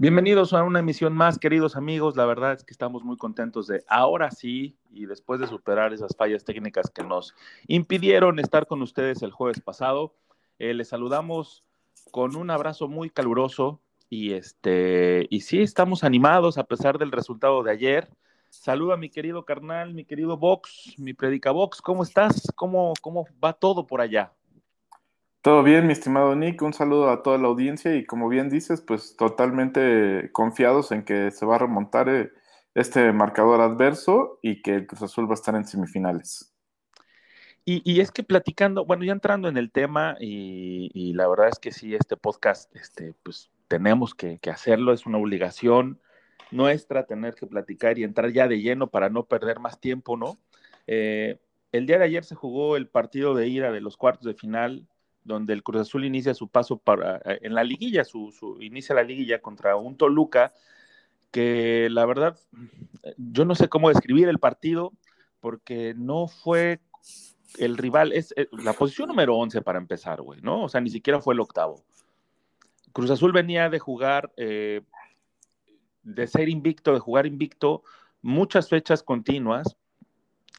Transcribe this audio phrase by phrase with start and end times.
[0.00, 2.16] Bienvenidos a una emisión más, queridos amigos.
[2.16, 6.16] La verdad es que estamos muy contentos de ahora sí, y después de superar esas
[6.16, 7.34] fallas técnicas que nos
[7.66, 10.14] impidieron estar con ustedes el jueves pasado,
[10.58, 11.66] eh, les saludamos
[12.12, 17.62] con un abrazo muy caluroso y este y sí estamos animados a pesar del resultado
[17.62, 18.08] de ayer.
[18.48, 21.82] Saluda a mi querido carnal, mi querido Vox, mi predica Vox.
[21.82, 22.50] ¿Cómo estás?
[22.56, 24.32] ¿Cómo, cómo va todo por allá?
[25.42, 28.82] Todo bien, mi estimado Nick, un saludo a toda la audiencia y como bien dices,
[28.82, 32.30] pues totalmente confiados en que se va a remontar eh,
[32.74, 36.54] este marcador adverso y que el Cruz Azul va a estar en semifinales.
[37.64, 41.70] Y, es que platicando, bueno, ya entrando en el tema y, la verdad es que
[41.70, 46.00] sí, este podcast, este, pues tenemos que, hacerlo, es una obligación
[46.50, 50.38] nuestra tener que platicar y entrar ya de lleno para no perder más tiempo, ¿no?
[50.86, 51.38] Eh,
[51.70, 54.88] el día de ayer se jugó el partido de ida de los cuartos de final
[55.30, 59.02] donde el Cruz Azul inicia su paso para, eh, en la liguilla, su, inicia la
[59.02, 60.52] liguilla contra un Toluca,
[61.30, 62.38] que la verdad,
[63.16, 64.92] yo no sé cómo describir el partido,
[65.40, 66.80] porque no fue
[67.58, 70.64] el rival, es eh, la posición número 11 para empezar, güey, ¿no?
[70.64, 71.82] O sea, ni siquiera fue el octavo.
[72.92, 74.82] Cruz Azul venía de jugar, eh,
[76.02, 77.82] de ser invicto, de jugar invicto,
[78.22, 79.76] muchas fechas continuas,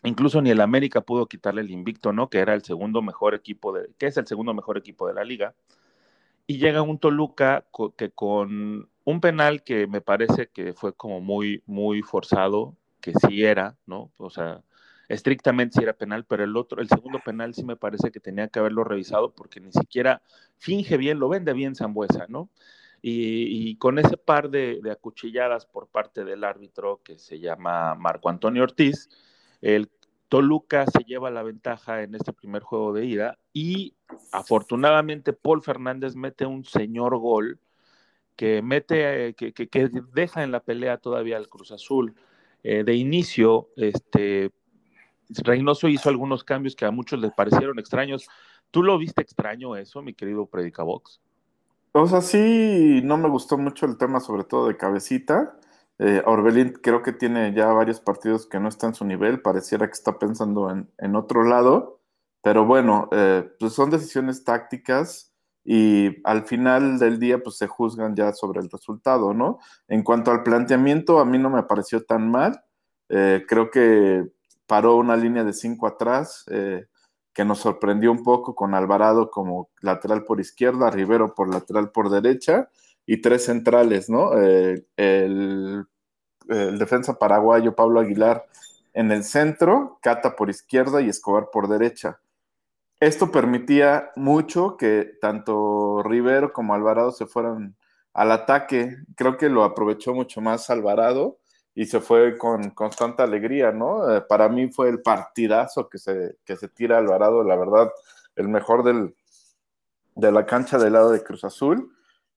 [0.04, 2.30] Incluso ni el América pudo quitarle el invicto, ¿no?
[2.30, 5.24] Que era el segundo mejor equipo de, que es el segundo mejor equipo de la
[5.24, 5.54] liga.
[6.48, 7.66] Y llega un Toluca
[7.98, 13.44] que con un penal que me parece que fue como muy, muy forzado, que sí
[13.44, 14.12] era, ¿no?
[14.18, 14.64] O sea,
[15.08, 18.48] estrictamente sí era penal, pero el otro, el segundo penal sí me parece que tenía
[18.48, 20.22] que haberlo revisado porque ni siquiera
[20.58, 22.50] finge bien, lo vende bien Zambuesa, ¿no?
[23.04, 28.30] Y, con ese par de, de acuchilladas por parte del árbitro que se llama Marco
[28.30, 29.10] Antonio Ortiz,
[29.62, 29.90] el
[30.30, 33.96] Toluca se lleva la ventaja en este primer juego de ida y
[34.32, 37.60] afortunadamente Paul Fernández mete un señor gol
[38.36, 42.16] que mete, que, deja en la pelea todavía al Cruz Azul.
[42.64, 44.52] Eh, de inicio, este,
[45.44, 48.28] Reynoso hizo algunos cambios que a muchos les parecieron extraños.
[48.72, 51.20] ¿Tú lo viste extraño eso, mi querido Predicabox?
[51.94, 55.58] O sea, sí, no me gustó mucho el tema, sobre todo de cabecita.
[56.04, 59.86] Eh, Orbelín creo que tiene ya varios partidos que no están en su nivel, pareciera
[59.86, 62.02] que está pensando en, otro lado,
[62.42, 65.32] pero bueno, eh, pues son decisiones tácticas
[65.64, 69.60] y al final del día pues se juzgan ya sobre el resultado, ¿no?
[69.88, 72.64] En cuanto al planteamiento, a mí no me pareció tan mal,
[73.10, 74.26] eh, creo que
[74.66, 76.46] paró una línea de cinco atrás
[77.34, 82.10] que nos sorprendió un poco con Alvarado como lateral por izquierda, Rivero por lateral por
[82.10, 82.70] derecha
[83.06, 84.34] y tres centrales, ¿no?
[84.34, 85.86] el,
[86.52, 88.46] el defensa paraguayo Pablo Aguilar
[88.94, 92.20] en el centro, Cata por izquierda y Escobar por derecha.
[93.00, 97.76] Esto permitía mucho que tanto Rivero como Alvarado se fueran
[98.14, 98.98] al ataque.
[99.16, 101.40] Creo que lo aprovechó mucho más Alvarado
[101.74, 104.12] y se fue con constante alegría, ¿no?
[104.14, 107.90] Eh, para mí fue el partidazo que se, que se tira Alvarado, la verdad,
[108.36, 109.16] el mejor del,
[110.16, 111.92] de la cancha del lado de Cruz Azul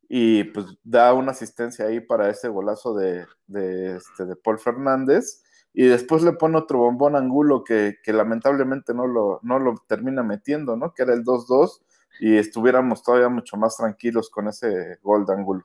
[0.08, 5.42] y pues da una asistencia ahí para ese golazo de, de, este, de Paul Fernández
[5.72, 10.22] y después le pone otro bombón Angulo que, que lamentablemente no lo, no lo termina
[10.22, 10.94] metiendo, ¿no?
[10.94, 11.80] Que era el 2-2
[12.20, 15.64] y estuviéramos todavía mucho más tranquilos con ese gol de Angulo.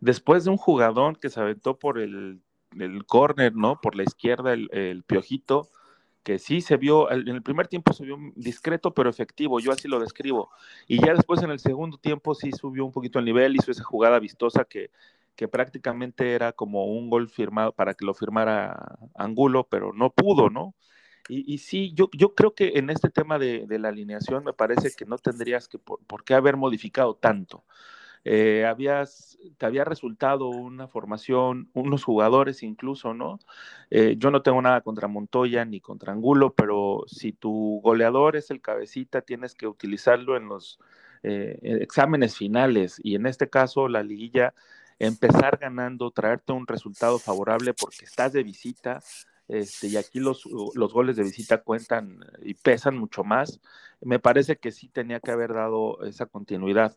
[0.00, 2.42] Después de un jugador que se aventó por el,
[2.78, 3.80] el córner, ¿no?
[3.80, 5.70] Por la izquierda, el, el piojito,
[6.26, 9.86] que sí se vio, en el primer tiempo se vio discreto pero efectivo, yo así
[9.86, 10.50] lo describo.
[10.88, 13.84] Y ya después en el segundo tiempo sí subió un poquito el nivel, hizo esa
[13.84, 14.90] jugada vistosa que,
[15.36, 20.50] que prácticamente era como un gol firmado para que lo firmara Angulo, pero no pudo,
[20.50, 20.74] ¿no?
[21.28, 24.52] Y, y sí, yo, yo creo que en este tema de, de, la alineación me
[24.52, 27.62] parece que no tendrías que por, por qué haber modificado tanto.
[28.28, 33.38] Eh, habías, te había resultado una formación, unos jugadores incluso, ¿no?
[33.88, 38.50] Eh, yo no tengo nada contra Montoya ni contra Angulo, pero si tu goleador es
[38.50, 40.80] el cabecita, tienes que utilizarlo en los
[41.22, 44.54] eh, exámenes finales y en este caso la liguilla,
[44.98, 49.04] empezar ganando, traerte un resultado favorable porque estás de visita.
[49.46, 50.44] Este, y aquí los,
[50.74, 53.60] los goles de visita cuentan y pesan mucho más.
[54.00, 56.96] Me parece que sí tenía que haber dado esa continuidad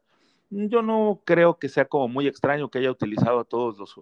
[0.49, 3.95] yo no creo que sea como muy extraño que haya utilizado a todos los,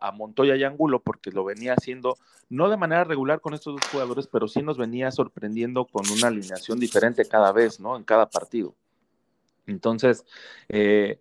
[0.00, 2.16] a, Montoya y Angulo, porque lo venía haciendo,
[2.48, 6.28] no de manera regular con estos dos jugadores, pero sí nos venía sorprendiendo con una
[6.28, 7.96] alineación diferente cada vez, ¿no?
[7.96, 8.74] En cada partido.
[9.66, 10.24] Entonces,
[10.68, 11.20] eh,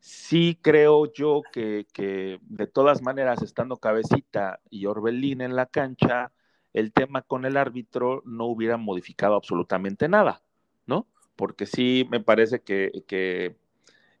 [0.00, 6.32] sí creo yo que, que, de todas maneras, estando Cabecita y Orbelín en la cancha,
[6.72, 10.42] el tema con el árbitro no hubiera modificado absolutamente nada,
[10.86, 11.06] ¿no?
[11.36, 13.56] Porque sí me parece que, que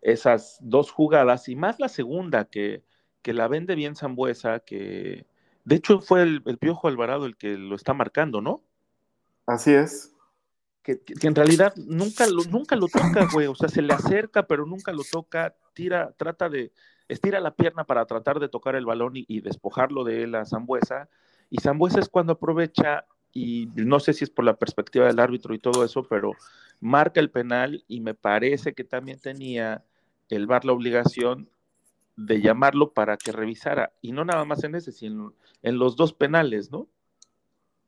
[0.06, 2.84] esas dos jugadas y más la segunda que,
[3.22, 5.26] que la vende bien Zambuesa, que
[5.64, 8.62] de hecho fue el, Piojo Alvarado el que lo está marcando, ¿no?
[9.46, 10.14] Así es.
[10.84, 14.64] Que, en realidad nunca lo, nunca lo toca, güey, o sea, se le acerca, pero
[14.64, 16.70] nunca lo toca, tira, trata de,
[17.08, 21.08] estira la pierna para tratar de tocar el balón y, despojarlo de él a Zambuesa,
[21.50, 25.52] y Zambuesa es cuando aprovecha, y no sé si es por la perspectiva del árbitro
[25.52, 26.30] y todo eso, pero
[26.78, 29.84] marca el penal y me parece que también tenía
[30.28, 31.48] el VAR la obligación
[32.16, 36.12] de llamarlo para que revisara, y no nada más en ese, sino en los dos
[36.12, 36.88] penales, ¿no?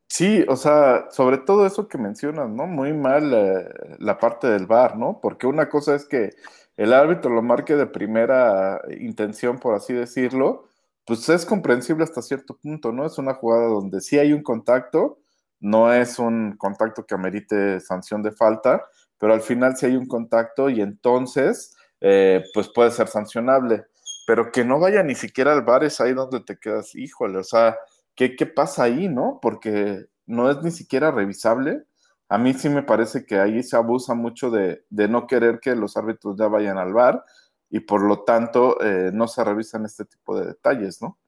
[0.06, 2.66] Sí, o sea, sobre todo eso que mencionas, ¿no?
[2.66, 3.68] Muy mal eh,
[3.98, 5.20] la parte del VAR, ¿no?
[5.20, 6.30] Porque una cosa es que
[6.76, 10.68] el árbitro lo marque de primera intención, por así decirlo,
[11.04, 13.06] pues es comprensible hasta cierto punto, ¿no?
[13.06, 15.18] Es una jugada donde sí hay un contacto,
[15.60, 18.84] no es un contacto que amerite sanción de falta,
[19.18, 23.86] pero al final sí hay un contacto y entonces eh, pues puede ser sancionable.
[24.26, 27.44] Pero que no vaya ni siquiera al bar es ahí donde te quedas, híjole, o
[27.44, 27.78] sea,
[28.14, 29.38] ¿qué, qué pasa ahí, no?
[29.40, 31.84] Porque no es ni siquiera revisable.
[32.28, 35.96] A mí sí me parece que ahí se abusa mucho de, no querer que los
[35.96, 37.24] árbitros ya vayan al bar
[37.70, 41.18] y por lo tanto eh, no se revisan este tipo de detalles, ¿no?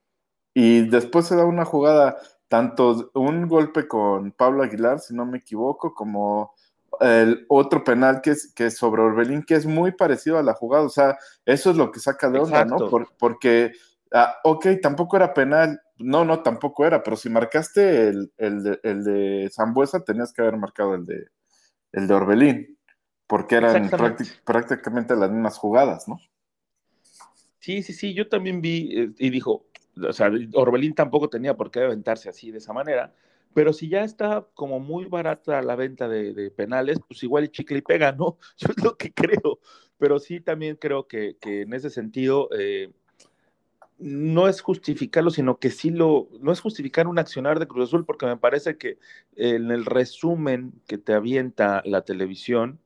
[0.54, 2.18] Y después se da una jugada,
[2.48, 6.54] tanto un golpe con Pablo Aguilar, si no me equivoco, como
[7.00, 10.84] el otro penal que es, que sobre Orbelín, que es muy parecido a la jugada,
[10.84, 12.90] o sea, eso es lo que saca de onda, ¿no?
[13.18, 13.72] porque,
[14.12, 20.04] ah, ok, tampoco era penal, no, no, tampoco era, pero si marcaste el, de, Zambuesa,
[20.04, 21.28] tenías que haber marcado el de,
[21.92, 22.78] el de Orbelín,
[23.26, 23.90] porque eran
[24.44, 26.18] prácticamente las mismas jugadas, ¿no?
[27.60, 29.66] Sí, sí, sí, yo también vi eh, y dijo,
[30.02, 33.14] o sea, Orbelín tampoco tenía por qué aventarse así de esa manera,
[33.54, 37.78] pero si ya está como muy barata la venta de, penales, pues igual el chicle
[37.78, 38.38] y pega, ¿no?
[38.56, 39.60] Yo es lo que creo.
[39.98, 42.90] Pero sí también creo que, en ese sentido eh,
[43.98, 48.06] no es justificarlo, sino que sí lo, no es justificar un accionar de Cruz Azul,
[48.06, 48.98] porque me parece que
[49.36, 52.80] en el resumen que te avienta la televisión,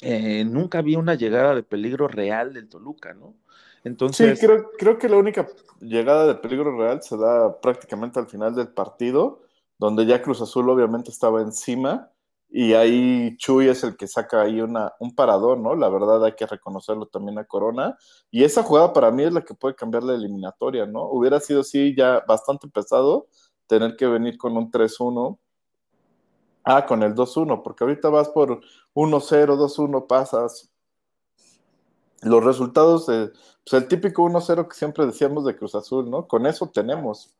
[0.00, 3.34] eh, nunca había una llegada de peligro real del Toluca, ¿no?
[3.84, 4.38] Entonces...
[4.38, 5.48] Sí, creo, creo que la única
[5.80, 9.40] llegada de peligro real se da prácticamente al final del partido,
[9.78, 12.10] donde ya Cruz Azul obviamente estaba encima
[12.52, 15.76] y ahí Chuy es el que saca ahí una, un parador, ¿no?
[15.76, 17.96] La verdad hay que reconocerlo también a Corona.
[18.28, 21.04] Y esa jugada para mí es la que puede cambiar la eliminatoria, ¿no?
[21.04, 23.28] Hubiera sido sí ya bastante pesado
[23.68, 25.38] tener que venir con un 3-1.
[26.64, 28.60] Ah, con el 2-1, porque ahorita vas por
[28.94, 30.70] 1-0, 2-1, pasas,
[32.22, 33.30] los resultados, de,
[33.68, 36.26] pues el típico 1-0 que siempre decíamos de Cruz Azul, ¿no?
[36.26, 37.34] Con eso tenemos.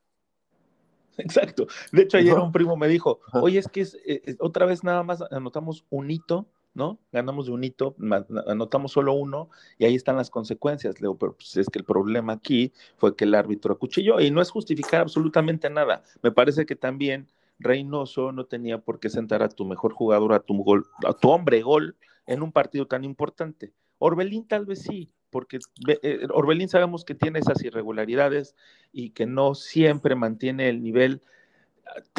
[1.19, 1.67] Exacto.
[1.93, 4.85] De hecho, ayer un primo me dijo, oye, es que es, eh, eh, otra vez
[4.85, 6.99] nada más anotamos un hito, ¿no?
[7.13, 7.95] Ganamos de un hito,
[8.47, 10.95] anotamos solo uno y ahí están las consecuencias.
[10.95, 14.31] Le digo, pero pues es que el problema aquí fue que el árbitro acuchilló y
[14.31, 16.03] no es justificar absolutamente nada.
[16.23, 17.29] Me parece que también
[17.59, 21.31] Reynoso no tenía por qué sentar a tu mejor jugador, a tu, gol, a tu
[21.31, 23.73] hombre gol en un partido tan importante.
[24.01, 25.61] Orbelín tal vez sí, porque
[26.03, 28.57] eh, Orbelín sabemos que tiene esas irregularidades
[28.93, 31.23] y que no siempre mantiene el nivel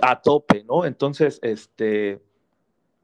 [0.01, 0.85] a, tope, ¿no?
[0.85, 2.21] Entonces, este,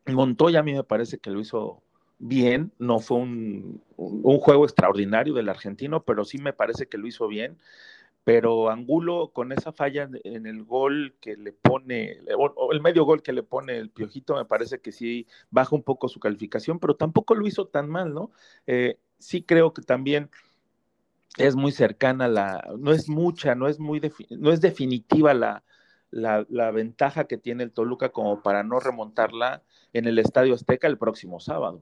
[0.05, 1.81] Montoya a mí me parece que lo hizo
[2.19, 7.07] bien, no fue un, un, juego extraordinario del argentino, pero sí me parece que lo
[7.07, 7.57] hizo bien
[8.27, 13.21] pero Angulo con esa falla en el gol que le pone, o el medio gol
[13.21, 16.97] que le pone el Piojito, me parece que sí baja un poco su calificación, pero
[16.97, 18.31] tampoco lo hizo tan mal, ¿no?
[18.65, 20.29] Eh, sí creo que también
[21.37, 25.63] es muy cercana la, no es mucha, no es muy, no es definitiva la,
[26.11, 30.97] la, ventaja que tiene el Toluca como para no remontarla en el Estadio Azteca el
[30.97, 31.81] próximo sábado.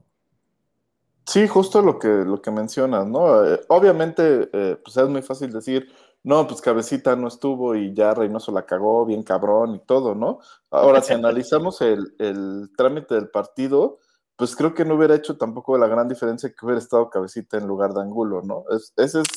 [1.26, 3.44] Sí, justo lo que, lo que mencionas, ¿no?
[3.44, 5.92] Eh, obviamente, eh, pues es muy fácil decir,
[6.26, 10.40] no, pues Cabecita no estuvo y ya Reynoso la cagó bien cabrón y todo, ¿no?
[10.72, 14.00] Ahora, si analizamos el, trámite del partido,
[14.34, 17.68] pues creo que no hubiera hecho tampoco la gran diferencia que hubiera estado Cabecita en
[17.68, 18.64] lugar de Angulo, ¿no?
[18.96, 19.28] esa es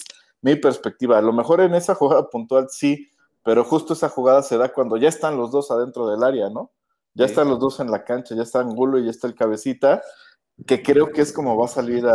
[0.42, 1.20] mi perspectiva.
[1.20, 3.08] A lo mejor en esa jugada puntual sí,
[3.44, 6.72] pero justo esa jugada se da cuando ya están los dos adentro del área, ¿no?
[7.14, 10.02] Ya están los dos en la cancha, ya está Angulo y ya está el Cabecita.
[10.66, 12.06] Que creo que es como va a salir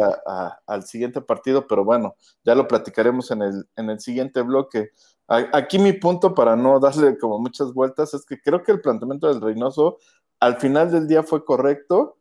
[0.67, 4.91] al siguiente partido, pero bueno, ya lo platicaremos en el, en el siguiente bloque.
[5.27, 9.29] Aquí mi punto para no darle como muchas vueltas es que creo que el planteamiento
[9.29, 9.99] del Reynoso
[10.41, 12.19] al final del día fue correcto.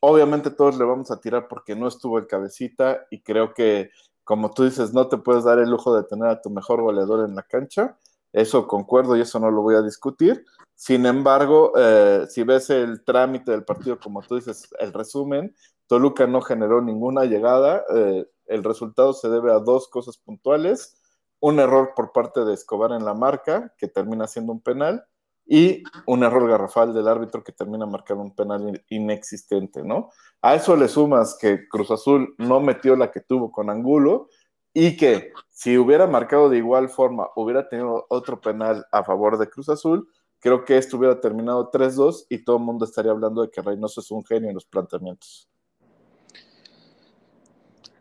[0.00, 3.90] Obviamente todos le vamos a tirar porque no estuvo el cabecita y creo que,
[4.24, 7.26] como tú dices, no te puedes dar el lujo de tener a tu mejor goleador
[7.26, 7.96] en la cancha.
[8.32, 10.44] Eso concuerdo y eso no lo voy a discutir.
[10.74, 15.54] Sin embargo, eh, si ves el trámite del partido, como tú dices, el resumen,
[15.86, 17.84] Toluca no generó ninguna llegada.
[17.94, 20.98] Eh, el resultado se debe a dos cosas puntuales.
[21.40, 25.04] Un error por parte de Escobar en la marca, que termina siendo un penal,
[25.46, 30.10] y un error garrafal del árbitro que termina marcando un penal inexistente, ¿no?
[30.40, 34.28] A eso le sumas que Cruz Azul no metió la que tuvo con Angulo
[34.72, 39.48] y que si hubiera marcado de igual forma, hubiera tenido otro penal a favor de
[39.48, 40.08] Cruz Azul,
[40.40, 44.00] creo que esto hubiera terminado 3-2 y todo el mundo estaría hablando de que Reynoso
[44.00, 45.48] es un genio en los planteamientos.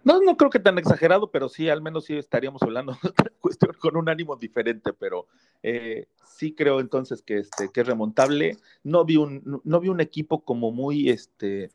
[0.04, 3.32] No, no creo que tan exagerado, pero sí, al menos sí estaríamos hablando de otra
[3.40, 5.28] cuestión con un ánimo diferente, pero
[5.62, 8.58] eh, sí creo entonces que, este, que es remontable.
[8.82, 11.70] No vi un, no vi un equipo como muy, este,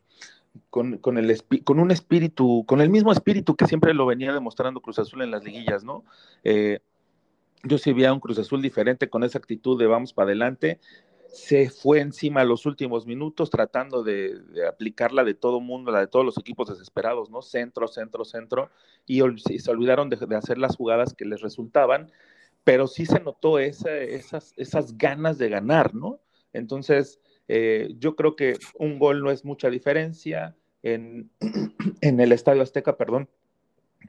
[0.69, 4.81] con, con, el, con un espíritu, con el mismo espíritu que siempre lo venía demostrando
[4.81, 6.03] Cruz Azul en las liguillas, ¿no?
[6.43, 6.79] Eh,
[7.63, 10.79] yo sí vi a un Cruz Azul diferente con esa actitud de vamos para adelante
[11.37, 16.25] se fue encima los últimos minutos tratando de, aplicarla de todo mundo, la de todos
[16.25, 17.41] los equipos desesperados, ¿no?
[17.41, 18.71] Centro, centro, centro,
[19.05, 19.21] y,
[19.59, 22.11] se olvidaron de, hacer las jugadas que les resultaban,
[22.63, 26.19] pero sí se notó esas, esas ganas de ganar, ¿no?
[26.53, 30.55] Entonces, eh, yo creo que un gol no es mucha diferencia.
[30.83, 31.29] En,
[32.01, 33.29] en el Estadio Azteca, perdón,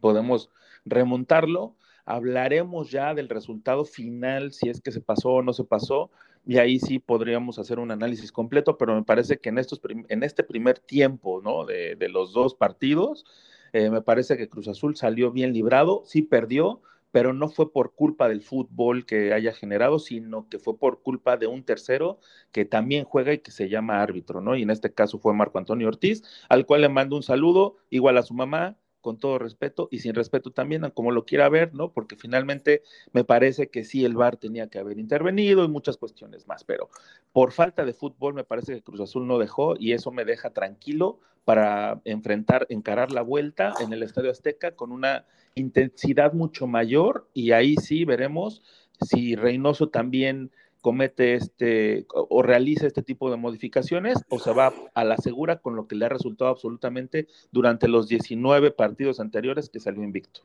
[0.00, 0.50] podemos
[0.85, 1.76] remontarlo.
[2.04, 6.11] Hablaremos ya del resultado final, si es que se pasó o no se pasó,
[6.47, 10.23] y ahí sí podríamos hacer un análisis completo, pero me parece que en, estos en
[10.23, 11.66] este primer tiempo ¿no?
[11.66, 13.26] de, los dos partidos,
[13.75, 16.80] eh, me parece que Cruz Azul salió bien librado, sí perdió,
[17.11, 21.37] pero no fue por culpa del fútbol que haya generado, sino que fue por culpa
[21.37, 22.21] de un tercero
[22.53, 24.57] que también juega y que se llama árbitro, ¿no?
[24.57, 28.19] Y en este caso fue Marco Antonio Ortiz, al cual le mando un saludo, igual
[28.19, 31.93] a su mamá, con todo respeto y sin respeto también, como lo quiera ver, ¿no?
[31.93, 36.47] Porque finalmente me parece que sí el VAR tenía que haber intervenido y muchas cuestiones
[36.47, 36.91] más, pero
[37.33, 40.50] por falta de fútbol me parece que Cruz Azul no dejó y eso me deja
[40.50, 45.25] tranquilo para enfrentar, encarar la vuelta en el Estadio Azteca con una
[45.55, 48.62] intensidad mucho mayor y ahí sí veremos
[49.00, 50.50] si Reynoso también
[50.83, 55.75] comete este o realiza este tipo de modificaciones o se va a la segura con
[55.75, 60.43] lo que le ha resultado absolutamente durante los 19 partidos anteriores que salió invicto.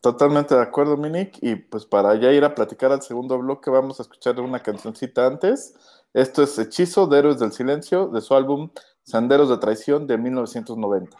[0.00, 1.38] Totalmente de acuerdo, Minik.
[1.42, 5.28] Y pues para ya ir a platicar al segundo bloque, vamos a escuchar una cancioncita
[5.28, 5.76] antes.
[6.12, 8.70] Esto es Hechizo de Héroes del Silencio de su álbum
[9.04, 11.16] Sanderos de Traición de 1990.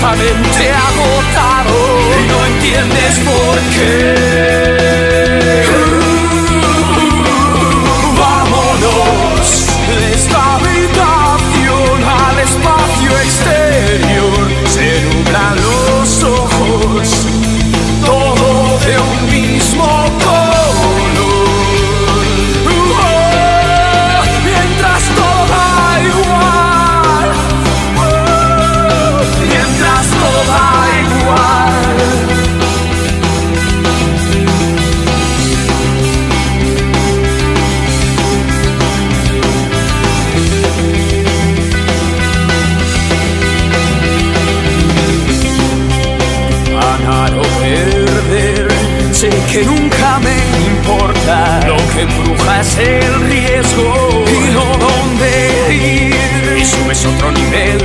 [0.00, 1.74] Completamente agotado
[2.18, 4.47] y no entiendes por qué.
[49.64, 50.36] Nunca me
[50.66, 51.60] importa.
[51.66, 56.58] Lo que embruja es el riesgo y no dónde ir.
[56.58, 57.78] Y subes otro nivel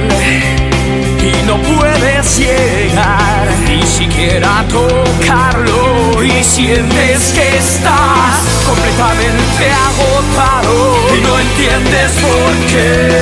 [1.23, 6.23] y no puedes llegar ni siquiera tocarlo.
[6.23, 13.12] Y sientes que estás completamente agotado y no entiendes por qué.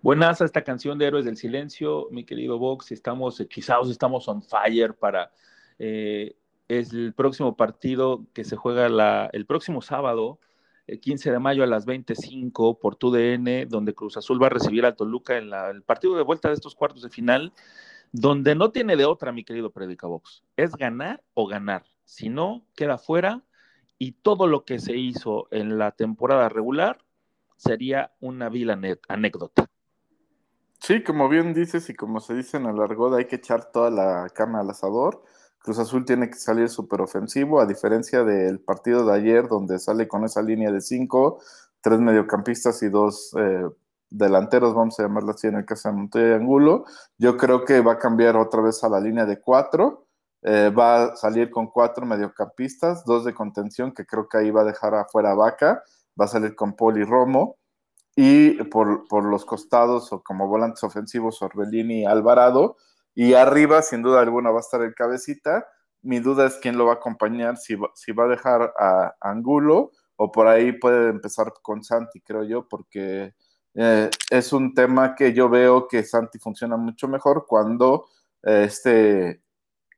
[0.00, 2.92] Buenas esta canción de Héroes del Silencio, mi querido Vox.
[2.92, 5.32] Estamos hechizados, estamos on fire para
[5.80, 6.36] eh,
[6.68, 10.38] el próximo partido que se juega la, el próximo sábado,
[10.86, 14.86] el 15 de mayo a las 25 por TUDN, donde Cruz Azul va a recibir
[14.86, 17.52] a Toluca en el partido de vuelta de estos cuartos de final,
[18.12, 20.44] donde no tiene de otra, mi querido Predica Vox.
[20.56, 21.82] Es ganar o ganar.
[22.04, 23.42] Si no, queda fuera
[23.98, 27.04] y todo lo que se hizo en la temporada regular
[27.56, 29.68] sería una vil anécdota.
[30.80, 33.90] Sí, como bien dices y como se dice en el argot, hay que echar toda
[33.90, 35.22] la cama al asador.
[35.58, 40.06] Cruz Azul tiene que salir súper ofensivo, a diferencia del partido de ayer, donde sale
[40.08, 41.40] con esa línea de cinco,
[41.80, 43.64] tres mediocampistas y dos eh,
[44.08, 46.84] delanteros, vamos a llamarlo así en el caso de Montoya y Angulo.
[47.18, 50.06] Yo creo que va a cambiar otra vez a la línea de cuatro.
[50.42, 54.62] Eh, va a salir con cuatro mediocampistas, dos de contención, que creo que ahí va
[54.62, 55.82] a dejar afuera a Vaca.
[56.18, 57.58] Va a salir con Poli Romo
[58.20, 62.76] y por, por, los costados o como volantes ofensivos Orbelini y Alvarado,
[63.14, 65.68] y arriba sin duda alguna va a estar el cabecita.
[66.02, 69.14] Mi duda es quién lo va a acompañar, si va, si va a dejar a,
[69.20, 73.36] Angulo o por ahí puede empezar con Santi, creo yo, porque
[73.74, 78.06] eh, es un tema que yo veo que Santi funciona mucho mejor cuando
[78.42, 79.44] eh, este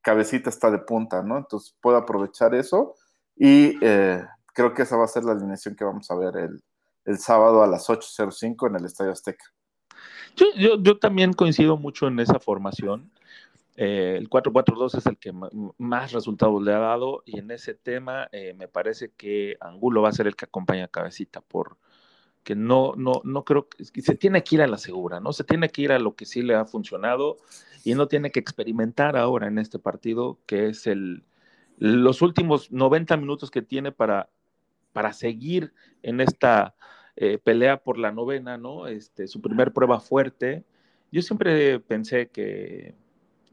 [0.02, 1.38] cabecita está de punta, ¿no?
[1.38, 2.96] Entonces puedo aprovechar eso
[3.34, 6.62] y eh, creo que esa va a ser la alineación que vamos a ver el,
[7.10, 9.44] el sábado a las 8.05 en el Estadio Azteca.
[10.56, 13.10] Yo, también coincido mucho en esa formación.
[13.76, 15.32] Eh, el 4-4-2 es el que
[15.78, 20.10] más resultados le ha dado y en ese tema eh, me parece que Angulo va
[20.10, 21.78] a ser el que acompaña a Cabecita por
[22.42, 25.32] que no, no, no creo que se tiene que ir a la segura, ¿no?
[25.32, 27.36] Se tiene que ir a lo que sí le ha funcionado
[27.84, 31.24] y no tiene que experimentar ahora en este partido, que es el,
[31.78, 34.30] los últimos 90 minutos que tiene para,
[34.92, 36.74] para seguir en esta
[37.22, 38.86] eh, pelea por la novena, ¿no?
[38.86, 40.64] Este, su primer prueba fuerte.
[41.12, 42.94] Yo siempre pensé que,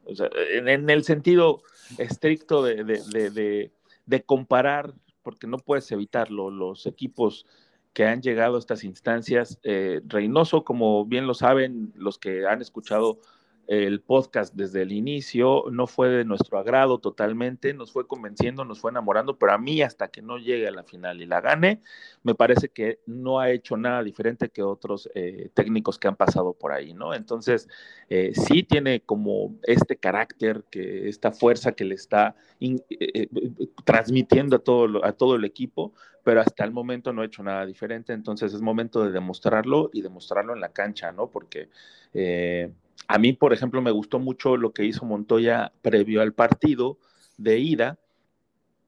[0.06, 1.63] o sea, en, el sentido
[1.97, 3.71] estricto de,
[4.25, 7.45] comparar, porque no puedes evitarlo, los equipos
[7.91, 12.62] que han llegado a estas instancias, eh, Reynoso, como bien lo saben los que han
[12.62, 13.19] escuchado
[13.67, 18.80] el podcast desde el inicio, no fue de nuestro agrado totalmente, nos fue convenciendo, nos
[18.80, 21.82] fue enamorando, pero a mí hasta que no llegue a la final y la gane,
[22.23, 26.53] me parece que no ha hecho nada diferente que otros eh, técnicos que han pasado
[26.53, 27.13] por ahí, ¿no?
[27.13, 27.67] Entonces,
[28.10, 33.27] eh, sí tiene como este carácter, que esta fuerza que le está eh,
[33.84, 37.65] transmitiendo a todo, a todo el equipo, pero hasta el momento no ha hecho nada
[37.65, 41.30] diferente, entonces es momento de demostrarlo y demostrarlo en la cancha, ¿no?
[41.30, 41.69] Porque
[43.08, 46.98] a mí, por ejemplo, me gustó mucho lo que hizo Montoya previo al partido
[47.38, 47.98] de ida,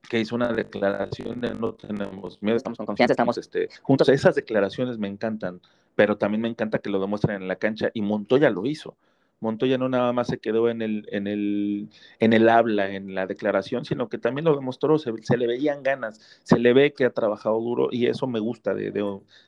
[0.10, 4.10] que hizo una declaración de no tenemos miedo, estamos con confianza, estamos este, juntos.
[4.10, 5.62] Esas declaraciones me encantan,
[5.96, 8.96] pero también me encanta que lo demuestren en la cancha y Montoya lo hizo.
[9.40, 13.26] Montoya no nada más se quedó en el, en el, en el habla, en la
[13.26, 17.12] declaración, sino que también lo demostró, se, le veían ganas, se le ve que ha
[17.12, 18.92] trabajado duro y eso me gusta de,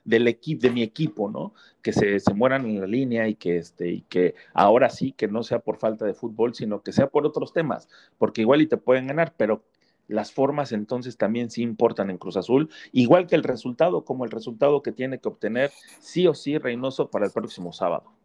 [0.05, 1.53] del equipo, de mi equipo, ¿no?
[1.81, 5.27] Que se, se, mueran en la línea y que, este, y que ahora sí, que
[5.27, 8.67] no sea por falta de fútbol, sino que sea por otros temas, porque igual y
[8.67, 9.63] te pueden ganar, pero
[10.07, 14.31] las formas entonces también sí importan en Cruz Azul, igual que el resultado, como el
[14.31, 18.20] resultado que tiene que obtener sí o sí Reynoso para el próximo sábado.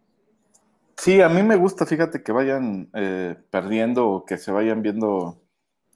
[0.97, 5.43] Sí, a mí me gusta, fíjate, que vayan eh, perdiendo o que se vayan viendo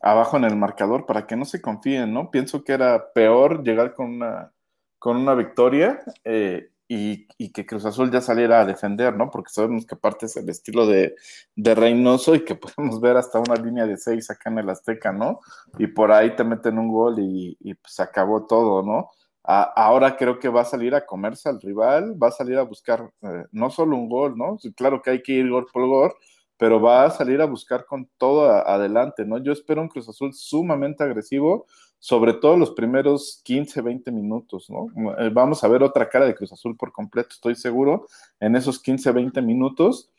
[0.00, 2.30] abajo en el marcador para que no se confíen, ¿no?
[2.30, 4.52] Pienso que era peor llegar con una,
[4.98, 9.30] con una victoria eh, y, que Cruz Azul ya saliera a defender, ¿no?
[9.30, 11.16] Porque sabemos que aparte es el estilo de,
[11.56, 15.12] de Reynoso y que podemos ver hasta una línea de seis acá en el Azteca,
[15.12, 15.40] ¿no?
[15.78, 19.10] Y por ahí te meten un gol y, y pues se acabó todo, ¿no?
[19.42, 23.10] Ahora creo que va a salir a comerse al rival, va a salir a buscar
[23.22, 24.58] eh, no solo un gol, ¿no?
[24.76, 26.12] Claro que hay que ir gol por gol,
[26.56, 29.38] pero va a salir a buscar con todo adelante, ¿no?
[29.38, 31.66] Yo espero un Cruz Azul sumamente agresivo,
[31.98, 34.88] sobre todo los primeros 15, 20 minutos, ¿no?
[35.18, 38.06] Eh, vamos a ver otra cara de Cruz Azul por completo, estoy seguro,
[38.40, 40.10] en esos 15, 20 minutos.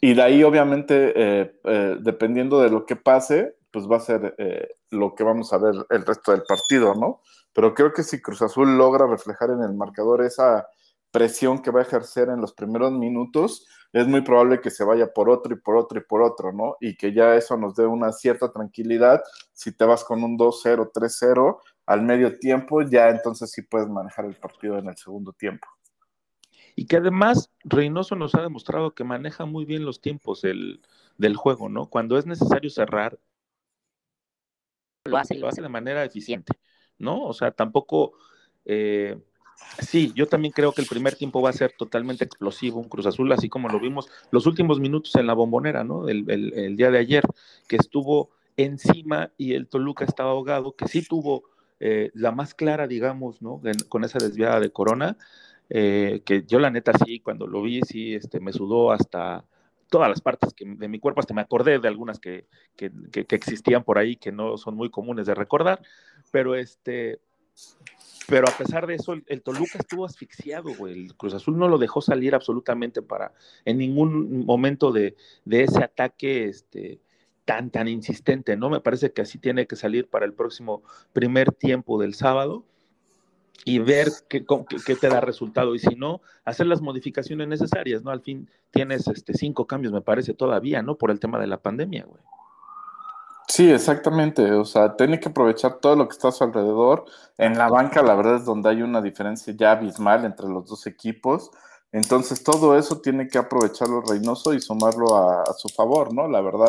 [0.00, 4.34] Y de ahí, obviamente, eh, dependiendo de lo que pase, pues va a ser
[4.90, 7.20] lo que vamos a ver el resto del partido, ¿no?
[7.58, 10.68] pero creo que si Cruz Azul logra reflejar en el marcador esa
[11.10, 15.12] presión que va a ejercer en los primeros minutos, es muy probable que se vaya
[15.12, 16.76] por otro y por otro y por otro, ¿no?
[16.80, 19.22] Y que ya eso nos dé una cierta tranquilidad.
[19.52, 24.26] Si te vas con un 2-0, 3-0 al medio tiempo, ya entonces sí puedes manejar
[24.26, 25.66] el partido en el segundo tiempo.
[26.76, 30.80] Y que además Reynoso nos ha demostrado que maneja muy bien los tiempos del,
[31.16, 31.86] del juego, ¿no?
[31.86, 33.18] Cuando es necesario cerrar,
[35.04, 36.54] lo hace, lo hace de manera eficiente.
[36.98, 37.22] ¿no?
[37.24, 38.12] O sea, tampoco,
[38.64, 39.16] eh,
[39.80, 43.06] sí, yo también creo que el primer tiempo va a ser totalmente explosivo, un Cruz
[43.06, 46.08] Azul, así como lo vimos los últimos minutos en la bombonera, ¿no?
[46.08, 47.24] El, día de ayer,
[47.66, 51.44] que estuvo encima y el Toluca estaba ahogado, que sí tuvo
[51.80, 53.60] eh, la más clara, digamos, ¿no?
[53.88, 55.16] con esa desviada de Corona,
[55.70, 59.44] eh, que yo la neta sí, cuando lo vi, sí, este, me sudó hasta
[59.88, 62.46] todas las partes que, de mi cuerpo, hasta me acordé de algunas que,
[62.76, 62.90] que,
[63.30, 65.80] existían por ahí que no son muy comunes de recordar,
[66.30, 67.20] pero este,
[68.28, 70.92] pero a pesar de eso, el, Toluca estuvo asfixiado, güey.
[70.92, 73.32] El Cruz Azul no lo dejó salir absolutamente para,
[73.64, 77.00] en ningún momento de, de, ese ataque, este,
[77.44, 78.68] tan, tan insistente, ¿no?
[78.68, 82.64] Me parece que así tiene que salir para el próximo primer tiempo del sábado
[83.64, 84.44] y ver qué,
[85.00, 85.74] te da resultado.
[85.74, 88.10] Y si no, hacer las modificaciones necesarias, ¿no?
[88.10, 90.96] Al fin tienes este, cinco cambios, me parece, todavía, ¿no?
[90.96, 92.22] Por el tema de la pandemia, güey.
[93.48, 94.52] Sí, exactamente.
[94.52, 97.06] O sea, tiene que aprovechar todo lo que está a su alrededor.
[97.38, 100.86] En la banca, la verdad es donde hay una diferencia ya abismal entre los dos
[100.86, 101.50] equipos.
[101.90, 106.28] Entonces, todo eso tiene que aprovecharlo Reynoso y sumarlo a su favor, ¿no?
[106.28, 106.68] La verdad,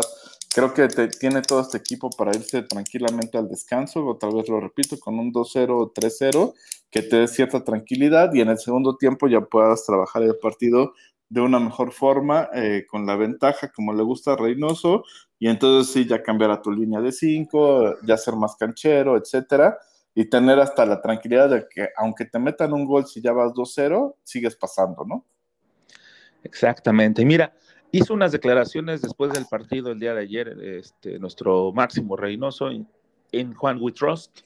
[0.53, 4.99] Creo que tiene todo este equipo para irse tranquilamente al descanso, otra vez lo repito,
[4.99, 6.53] con un 2-0 o 3-0,
[6.89, 10.93] que te dé cierta tranquilidad y en el segundo tiempo ya puedas trabajar el partido
[11.29, 15.03] de una mejor forma, eh, con la ventaja como le gusta a Reynoso,
[15.37, 19.77] y entonces sí, ya cambiar a tu línea de 5, ya ser más canchero, etcétera,
[20.15, 23.53] y tener hasta la tranquilidad de que aunque te metan un gol si ya vas
[23.53, 25.23] 2-0, sigues pasando, ¿no?
[26.43, 27.23] Exactamente.
[27.23, 27.53] Mira,
[27.91, 33.53] hizo unas declaraciones después del partido el día de ayer, este, nuestro máximo Reynoso en,
[33.53, 34.41] Juan We Trust,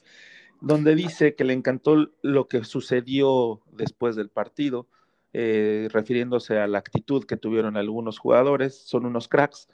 [0.60, 4.86] donde dice que le encantó lo que sucedió después del partido,
[5.32, 9.68] eh, refiriéndose a la actitud que tuvieron algunos jugadores, son unos cracks.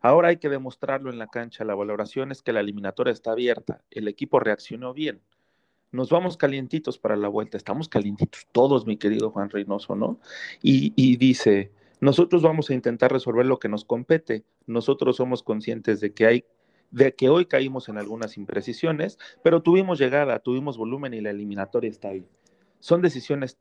[0.00, 1.64] Ahora hay que demostrarlo en la cancha.
[1.64, 3.82] La valoración es que la eliminatoria está abierta.
[3.90, 5.22] El equipo reaccionó bien.
[5.90, 7.56] Nos vamos calientitos para la vuelta.
[7.56, 10.20] Estamos calientitos todos, mi querido Juan Reynoso, ¿no?
[10.62, 14.44] Y, y dice, nosotros vamos a intentar resolver lo que nos compete.
[14.66, 16.44] Nosotros somos conscientes de que hay
[16.90, 21.90] de que hoy caímos en algunas imprecisiones, pero tuvimos llegada, tuvimos volumen y la eliminatoria
[21.90, 22.24] está ahí.
[22.78, 23.58] Son decisiones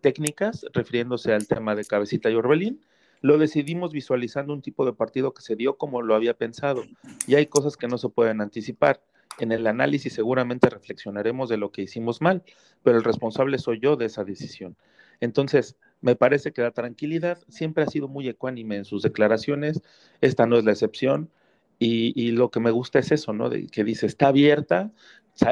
[0.00, 2.80] técnicas, refiriéndose al tema de Cabecita y Orbelín.
[3.20, 6.82] lo decidimos visualizando un tipo de partido que se dio como lo había pensado.
[7.26, 9.00] Y hay cosas que no se pueden anticipar.
[9.38, 12.42] En el análisis seguramente reflexionaremos de lo que hicimos mal,
[12.82, 14.76] pero el responsable soy yo de esa decisión.
[15.20, 19.80] Entonces, me parece que la tranquilidad siempre ha sido muy ecuánime en sus declaraciones,
[20.20, 21.30] esta no es la excepción,
[21.78, 23.48] y, lo que me gusta es eso, ¿no?
[23.50, 24.92] Que dice, está abierta,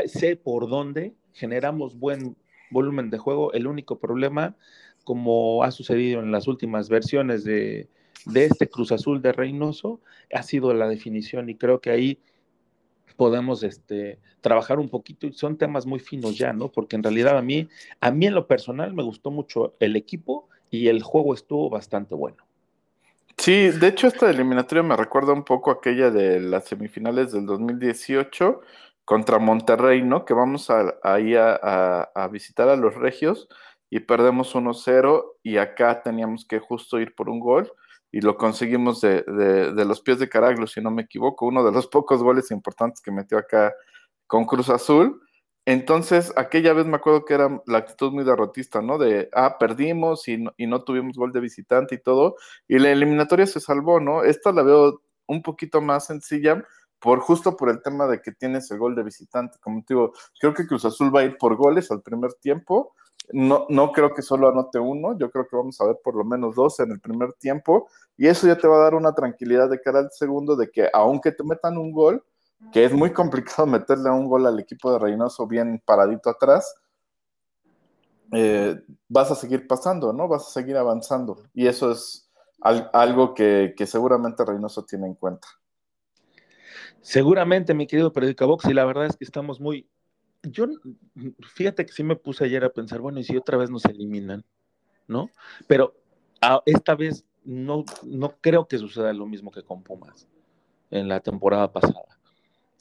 [0.06, 2.36] sé por dónde, generamos buen
[2.70, 4.54] volumen de juego, el único problema,
[5.04, 7.88] como ha sucedido en las últimas versiones de,
[8.26, 10.02] de este Cruz Azul de Reynoso,
[10.34, 12.18] ha sido la definición y creo que ahí
[13.22, 16.72] podemos este, trabajar un poquito y son temas muy finos ya, ¿no?
[16.72, 17.68] Porque en realidad a mí,
[18.00, 22.16] a mí en lo personal me gustó mucho el equipo y el juego estuvo bastante
[22.16, 22.38] bueno.
[23.38, 28.60] Sí, de hecho esta eliminatoria me recuerda un poco aquella de las semifinales del 2018
[29.04, 30.24] contra Monterrey, ¿no?
[30.24, 30.68] Que vamos
[31.04, 31.54] ahí a,
[32.12, 33.46] a, visitar a los Regios
[33.88, 37.72] y perdemos 1-0 y acá teníamos que justo ir por un gol
[38.12, 41.72] y lo conseguimos de, de, los pies de Caraglio, si no me equivoco, uno de
[41.72, 43.74] los pocos goles importantes que metió acá
[44.26, 45.20] con Cruz Azul.
[45.64, 48.98] Entonces, aquella vez me acuerdo que era la actitud muy derrotista, ¿no?
[48.98, 52.36] De, ah, perdimos y no, y no tuvimos gol de visitante y todo,
[52.68, 54.24] y la eliminatoria se salvó, ¿no?
[54.24, 56.62] Esta la veo un poquito más sencilla,
[56.98, 59.58] por justo por el tema de que tienes el gol de visitante.
[59.60, 62.94] Como te digo, creo que Cruz Azul va a ir por goles al primer tiempo,
[63.32, 66.24] no, no creo que solo anote uno, yo creo que vamos a ver por lo
[66.24, 69.70] menos dos en el primer tiempo y eso ya te va a dar una tranquilidad
[69.70, 72.24] de cara al segundo de que aunque te metan un gol,
[72.72, 76.74] que es muy complicado meterle un gol al equipo de Reynoso bien paradito atrás,
[78.32, 80.26] eh, vas a seguir pasando, ¿no?
[80.26, 82.30] Vas a seguir avanzando y eso es
[82.62, 85.48] algo que, seguramente Reynoso tiene en cuenta.
[87.00, 89.90] Seguramente, mi querido Periódico Box, y la verdad es que estamos muy,
[90.42, 90.66] yo,
[91.54, 94.44] fíjate que sí me puse ayer a pensar, bueno, y si otra vez nos eliminan,
[95.06, 95.30] ¿no?
[95.66, 95.94] Pero
[96.66, 100.28] esta vez no, no creo que suceda lo mismo que con Pumas
[100.90, 102.18] en la temporada pasada.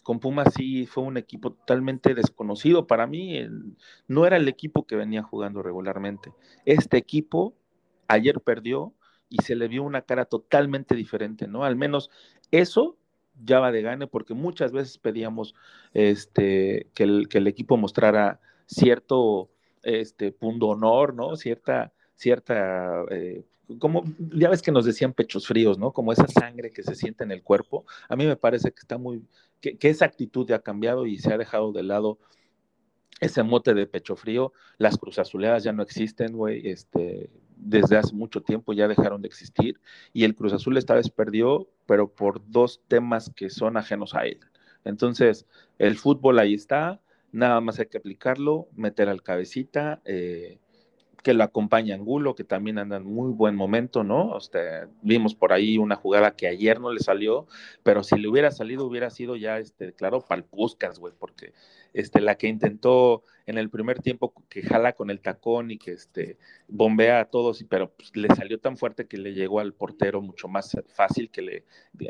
[0.03, 3.39] Con Pumas sí fue un equipo totalmente desconocido para mí,
[4.07, 6.33] no era el equipo que venía jugando regularmente.
[6.65, 7.53] Este equipo
[8.07, 8.93] ayer perdió
[9.29, 11.63] y se le vio una cara totalmente diferente, ¿no?
[11.63, 12.09] Al menos
[12.49, 12.97] eso
[13.43, 15.55] ya va de gane, porque muchas veces pedíamos
[15.93, 19.49] este, que, el, que el equipo mostrara cierto
[19.83, 21.35] este, punto honor, ¿no?
[21.35, 23.43] Cierta, cierta, eh,
[23.79, 25.91] como ya ves que nos decían pechos fríos, ¿no?
[25.91, 27.85] Como esa sangre que se siente en el cuerpo.
[28.09, 29.23] A mí me parece que está muy,
[29.59, 32.19] que, que esa actitud ya ha cambiado y se ha dejado de lado
[33.21, 37.29] ese mote de pecho frío, las cruzazuleadas ya no existen, güey, este,
[37.61, 39.79] desde hace mucho tiempo ya dejaron de existir
[40.13, 44.25] y el Cruz Azul esta vez perdió, pero por dos temas que son ajenos a
[44.25, 44.39] él.
[44.83, 45.45] Entonces,
[45.77, 50.59] el fútbol ahí está, nada más hay que aplicarlo, meter al cabecita, eh,
[51.21, 54.37] que lo acompaña Angulo, que también anda en muy buen momento, ¿no?
[55.01, 57.47] vimos por ahí una jugada que ayer no le salió,
[57.83, 61.53] pero si le hubiera salido, hubiera sido ya, este, claro, palpuscas, güey, porque
[61.93, 65.91] este, la que intentó en el primer tiempo que jala con el tacón y que
[65.91, 70.21] este, bombea a todos, pero pues, le salió tan fuerte que le llegó al portero
[70.21, 71.65] mucho más fácil que, le,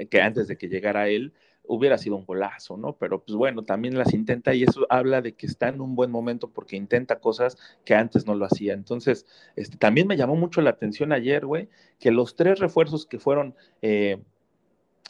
[0.07, 2.97] que antes de que llegara él hubiera sido un golazo, ¿no?
[2.97, 6.11] Pero pues bueno, también las intenta y eso habla de que está en un buen
[6.11, 8.73] momento porque intenta cosas que antes no lo hacía.
[8.73, 11.69] Entonces, este, también me llamó mucho la atención ayer, güey,
[11.99, 14.21] que los tres refuerzos que fueron, eh,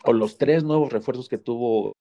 [0.04, 1.94] o los tres nuevos refuerzos que tuvo el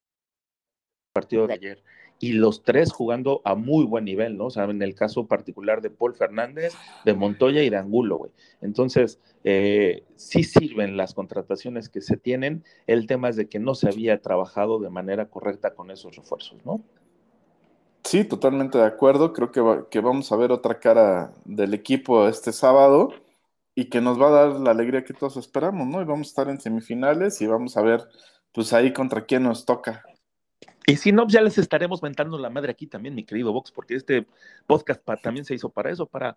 [1.12, 1.82] partido de ayer,
[2.20, 4.46] y los tres jugando a muy buen nivel, ¿no?
[4.46, 6.74] O sea, en el caso particular de Paul Fernández,
[7.06, 8.30] de Montoya y de Angulo, güey.
[8.60, 12.62] Entonces, eh, sí sirven las contrataciones que se tienen.
[12.86, 16.58] El tema es de que no se había trabajado de manera correcta con esos refuerzos,
[16.66, 16.82] ¿no?
[18.04, 19.32] Sí, totalmente de acuerdo.
[19.32, 23.14] Creo que, que vamos a ver otra cara del equipo este sábado
[23.74, 26.02] y que nos va a dar la alegría que todos esperamos, ¿no?
[26.02, 28.06] Y vamos a estar en semifinales y vamos a ver,
[28.52, 30.04] pues ahí contra quién nos toca.
[30.86, 33.94] Y si no, ya les estaremos mentando la madre aquí también, mi querido Vox, porque
[33.94, 34.26] este
[34.66, 36.36] podcast también se hizo para eso, para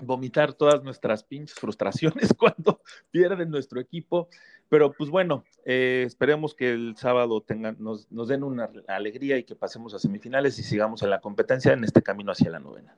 [0.00, 4.28] vomitar todas nuestras pinches frustraciones cuando pierden nuestro equipo.
[4.68, 9.44] Pero pues bueno, eh, esperemos que el sábado tengan, nos, nos, den una alegría y
[9.44, 12.96] que pasemos a semifinales y sigamos en la competencia en este camino hacia la novena.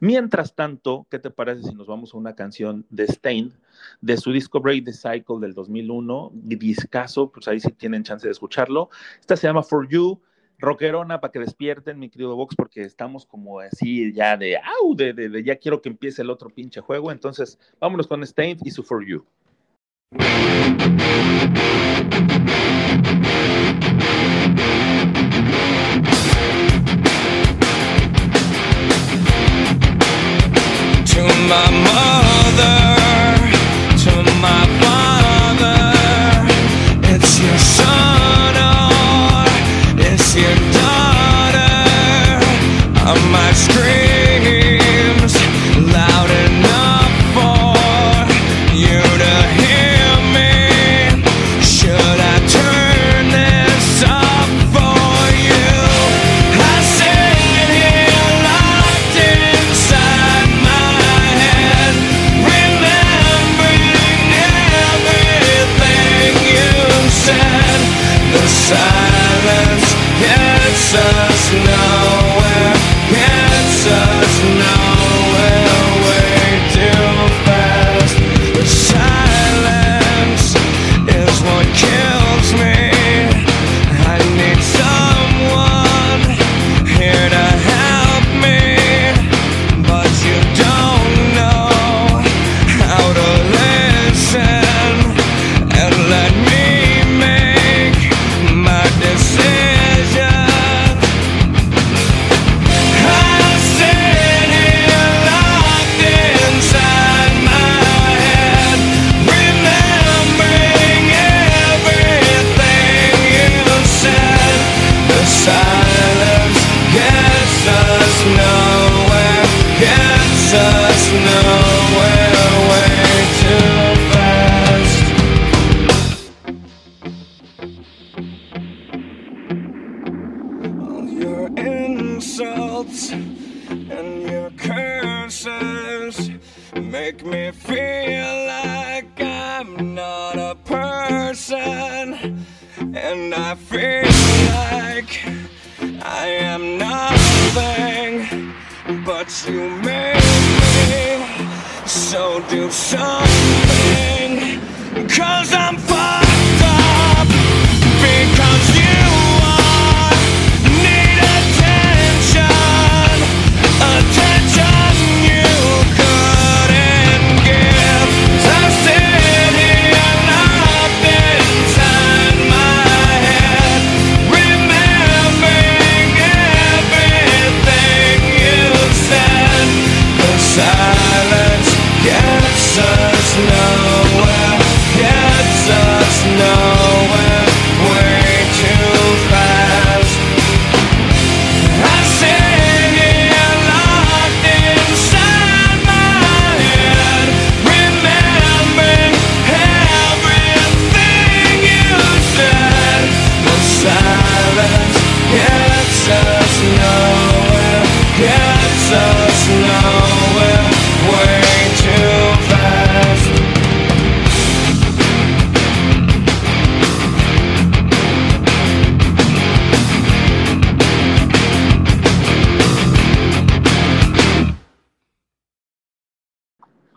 [0.00, 3.52] Mientras tanto, ¿qué te parece si nos vamos a una canción de Stain,
[4.00, 8.32] de su disco Break the Cycle del 2001, discaso, pues ahí sí tienen chance de
[8.32, 8.88] escucharlo.
[9.20, 10.18] Esta se llama For You,
[10.58, 15.12] rockerona para que despierten, mi querido Vox, porque estamos como así ya de, au, de,
[15.12, 17.12] de, de, ya quiero que empiece el otro pinche juego.
[17.12, 19.22] Entonces, vámonos con Stain y su For You.
[31.50, 32.19] my mind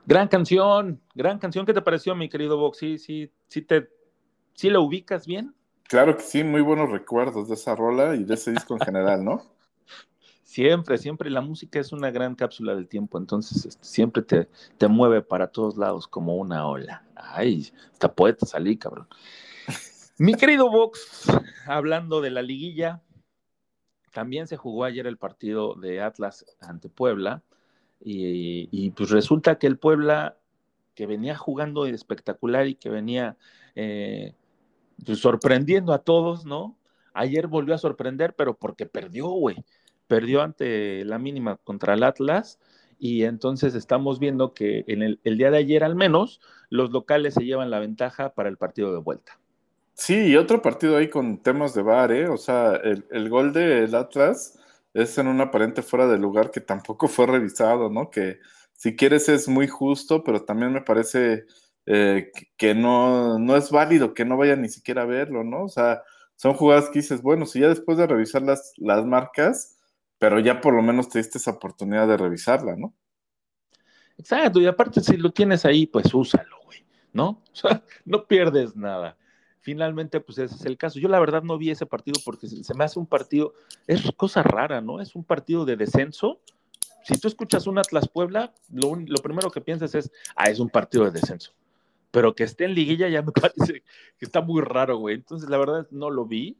[0.05, 1.65] Gran canción, gran canción.
[1.65, 2.77] ¿Qué te pareció, mi querido Vox?
[2.77, 3.89] Sí, sí, sí te,
[4.53, 5.55] sí la ubicas bien.
[5.83, 9.23] Claro que sí, muy buenos recuerdos de esa rola y de ese disco en general,
[9.23, 9.41] ¿no?
[10.43, 14.87] Siempre, siempre la música es una gran cápsula del tiempo, entonces este, siempre te, te
[14.87, 17.03] mueve para todos lados como una ola.
[17.15, 19.07] Ay, hasta poeta salí, cabrón.
[20.19, 21.25] Mi querido Vox,
[21.65, 23.01] hablando de la liguilla,
[24.11, 27.41] también se jugó ayer el partido de Atlas ante Puebla
[28.05, 30.37] y, pues resulta que el Puebla,
[30.95, 33.37] que venía jugando espectacular y que venía
[33.75, 34.33] eh,
[35.05, 36.77] pues sorprendiendo a todos, ¿no?
[37.13, 39.63] Ayer volvió a sorprender, pero porque perdió, güey.
[40.07, 42.59] Perdió ante la mínima contra el Atlas
[42.99, 47.33] y entonces estamos viendo que en el, el día de ayer al menos los locales
[47.35, 49.39] se llevan la ventaja para el partido de vuelta.
[49.93, 52.27] Sí, y otro partido ahí con temas de bar, ¿eh?
[52.27, 54.59] O sea, el, el gol del Atlas
[54.93, 58.09] es en un aparente fuera de lugar que tampoco fue revisado, ¿no?
[58.09, 58.39] Que
[58.73, 61.45] si quieres es muy justo, pero también me parece
[61.85, 65.63] eh, que no, no es válido que no vayan ni siquiera a verlo, ¿no?
[65.65, 66.03] O sea,
[66.35, 69.77] son jugadas que dices, bueno, si ya después de revisar las, las marcas,
[70.19, 72.93] pero ya por lo menos te diste esa oportunidad de revisarla, ¿no?
[74.17, 77.41] Exacto, y aparte si lo tienes ahí, pues úsalo, güey, ¿no?
[77.51, 79.17] O sea, no pierdes nada
[79.63, 80.99] finalmente, pues ese es el caso.
[80.99, 83.53] Yo la verdad no vi ese partido porque se me hace un partido,
[83.87, 85.01] es cosa rara, ¿no?
[85.01, 86.41] Es un partido de descenso.
[87.03, 90.69] Si tú escuchas un Atlas Puebla, lo, lo primero que piensas es, ah, es un
[90.69, 91.53] partido de descenso.
[92.11, 93.83] Pero que esté en liguilla ya me parece
[94.17, 95.15] que está muy raro, güey.
[95.15, 96.57] Entonces, la verdad no lo vi.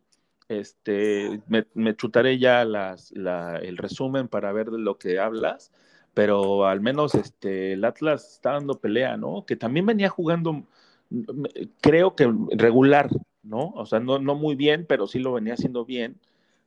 [0.47, 5.71] Este, me, me chutaré ya las, la, el resumen para ver de lo que hablas,
[6.13, 9.45] pero al menos este, el Atlas está dando pelea, ¿no?
[9.45, 10.63] Que también venía jugando
[11.81, 13.09] creo que regular,
[13.43, 13.71] ¿no?
[13.75, 16.19] O sea, no, no muy bien, pero sí lo venía haciendo bien.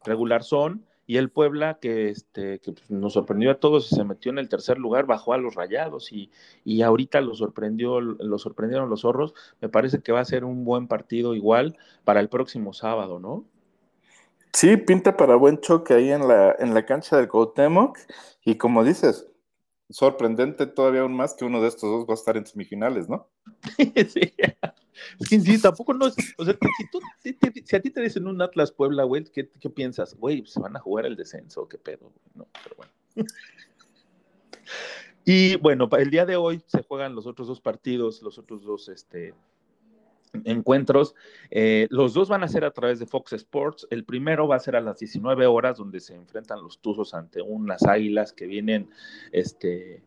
[0.05, 0.85] Regular son.
[1.09, 4.39] Y el Puebla, que, este, que pues, nos sorprendió a todos y se metió en
[4.39, 6.31] el tercer lugar, bajó a los rayados y,
[6.65, 9.33] y ahorita lo, sorprendió, lo sorprendieron los zorros.
[9.61, 13.45] Me parece que va a ser un buen partido igual para el próximo sábado, ¿no?
[14.53, 17.99] Sí, pinta para buen choque ahí en la, en la cancha del Cuauhtémoc.
[18.45, 19.29] Y como dices,
[19.91, 23.29] sorprendente todavía aún más que uno de estos dos va a estar en semifinales, ¿no?
[24.09, 24.33] sí.
[25.21, 26.17] Sí, tampoco no es.
[26.39, 29.71] O sea, si, tú, si, a ti te dicen un Atlas Puebla, güey, ¿qué, ¿qué,
[29.71, 30.15] piensas?
[30.15, 32.93] Güey, se van a jugar el descenso, qué pedo, no, pero bueno.
[35.25, 38.89] y bueno, el día de hoy se juegan los otros dos partidos, los otros dos
[38.89, 39.35] este,
[40.45, 41.15] encuentros.
[41.51, 43.87] Eh, los dos van a ser a través de Fox Sports.
[43.91, 47.43] El primero va a ser a las 19 horas, donde se enfrentan los Tuzos ante
[47.43, 48.91] unas águilas que vienen
[49.33, 50.03] este,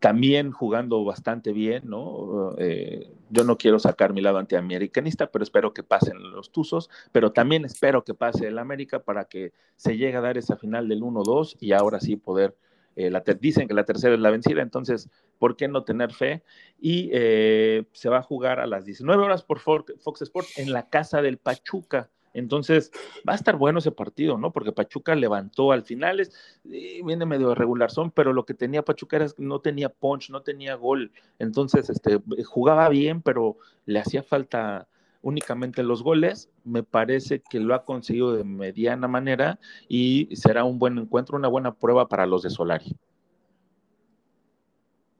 [0.00, 2.54] también jugando bastante bien, ¿no?
[2.58, 7.32] Eh, yo no quiero sacar mi lado antiamericanista, pero espero que pasen los Tuzos, pero
[7.32, 11.02] también espero que pase el América para que se llegue a dar esa final del
[11.02, 12.56] 1-2 y ahora sí poder
[12.96, 16.42] eh, la dicen que la tercera es la vencida, entonces, ¿por qué no tener fe?
[16.80, 20.88] Y eh, se va a jugar a las 19 horas por Fox Sports en la
[20.88, 22.90] casa del Pachuca, Entonces,
[23.26, 24.52] va a estar bueno ese partido, ¿no?
[24.52, 26.32] Porque Pachuca levantó al final, es,
[26.64, 30.42] viene medio regular son, pero lo que tenía Pachuca era que no tenía punch, no
[30.42, 31.12] tenía gol.
[31.38, 34.88] Entonces, este, jugaba bien, pero le hacía falta
[35.26, 36.48] únicamente los goles.
[36.64, 39.58] Me parece que lo ha conseguido de mediana manera
[39.88, 42.96] y será un buen encuentro, una buena prueba para los de Solari.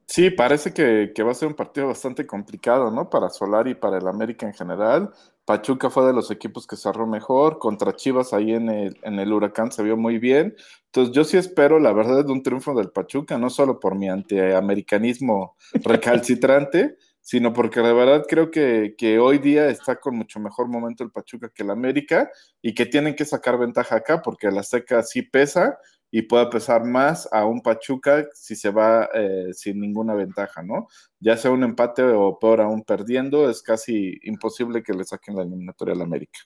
[0.05, 3.09] Sí, parece que, va a ser un partido bastante complicado, ¿no?
[3.09, 5.11] Para Solari y para el América en general.
[5.43, 7.59] Pachuca fue de los equipos que cerró mejor.
[7.59, 10.55] Contra Chivas ahí en el, en el Huracán se vio muy bien.
[10.85, 14.07] Entonces yo sí espero, la verdad, de un triunfo del Pachuca, no solo por mi
[14.07, 16.95] antiamericanismo recalcitrante,
[17.27, 21.11] sino porque de verdad creo que, que, hoy día está con mucho mejor momento el
[21.11, 25.23] Pachuca que el América y que tienen que sacar ventaja acá porque la seca sí
[25.23, 25.77] pesa
[26.09, 30.87] y puede pesar más a un Pachuca si se va eh, sin ninguna ventaja, ¿no?
[31.19, 35.41] Ya sea un empate o peor aún perdiendo, es casi imposible que le saquen la
[35.41, 36.39] eliminatoria al América.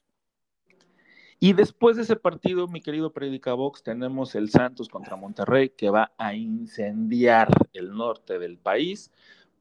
[1.40, 6.12] Y después de ese partido, mi querido Predicabox, tenemos el Santos contra Monterrey que va
[6.18, 9.12] a incendiar el norte del país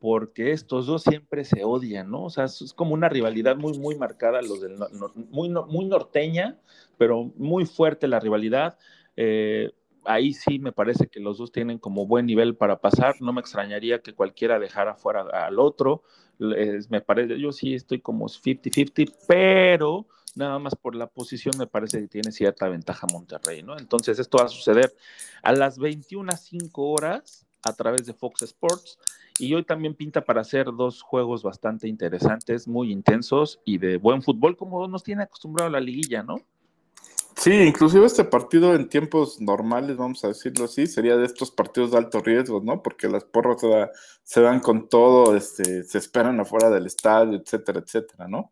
[0.00, 2.24] porque estos dos siempre se odian, ¿no?
[2.24, 4.76] O sea, es como una rivalidad muy, muy marcada, los del,
[5.30, 6.58] muy, muy norteña,
[6.96, 8.78] pero muy fuerte la rivalidad.
[9.16, 9.70] Eh,
[10.06, 13.20] ahí sí me parece que los dos tienen como buen nivel para pasar.
[13.20, 16.02] No me extrañaría que cualquiera dejara fuera al otro.
[16.38, 22.00] me parece, yo sí estoy como 50-50, pero nada más por la posición me parece
[22.00, 23.76] que tiene cierta ventaja Monterrey, ¿no?
[23.78, 24.94] Entonces esto va a suceder
[25.42, 28.98] a las 21 a 5 horas a través de Fox Sports
[29.40, 34.22] y hoy también pinta para hacer dos juegos bastante interesantes, muy intensos y de buen
[34.22, 36.36] fútbol como nos tiene acostumbrado la liguilla, ¿no?
[37.36, 41.92] Sí, inclusive este partido en tiempos normales, vamos a decirlo así, sería de estos partidos
[41.92, 42.82] de alto riesgo, ¿no?
[42.82, 43.62] Porque las porras
[44.22, 48.50] se, dan con todo, este, se esperan afuera del estadio, etcétera, etcétera, ¿no?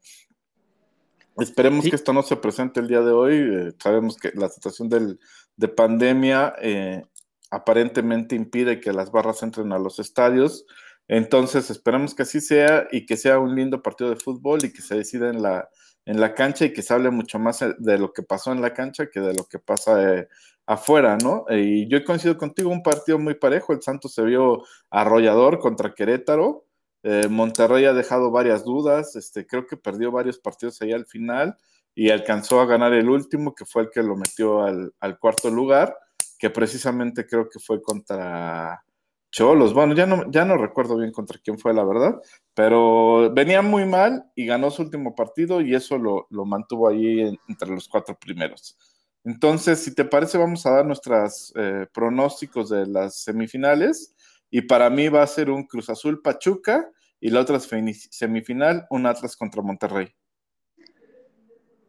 [1.36, 3.34] Esperemos que esto no se presente el día de hoy.
[3.34, 5.20] Eh, sabemos que la situación del,
[5.56, 7.04] de pandemia eh,
[7.50, 10.66] aparentemente impide que las barras entren a los estadios.
[11.08, 14.82] Entonces, esperemos que así sea y que sea un lindo partido de fútbol y que
[14.82, 15.68] se decida en la,
[16.04, 18.62] en la cancha y que se hable mucho más eh, de lo que pasó en
[18.62, 20.28] la cancha que de lo que pasa eh,
[20.66, 21.44] afuera, ¿no?
[21.50, 25.94] Y yo he coincidido contigo, un partido muy parejo, el Santos se vio arrollador contra
[25.94, 26.66] Querétaro,
[27.02, 31.56] eh, Monterrey ha dejado varias dudas, este, creo que perdió varios partidos ahí al final
[31.94, 35.50] y alcanzó a ganar el último, que fue el que lo metió al, al cuarto
[35.50, 35.96] lugar,
[36.38, 38.82] que precisamente creo que fue contra
[39.30, 42.14] Cholos, bueno, ya no, ya no recuerdo bien contra quién fue, la verdad,
[42.54, 47.68] pero venía muy mal y ganó su último partido y eso lo, mantuvo ahí entre
[47.68, 48.78] los cuatro primeros.
[49.24, 54.14] Entonces, si te parece, vamos a dar nuestros eh, pronósticos de las semifinales
[54.50, 59.04] y para mí va a ser un Cruz Azul Pachuca y la otra semifinal, un
[59.04, 60.08] Atlas contra Monterrey.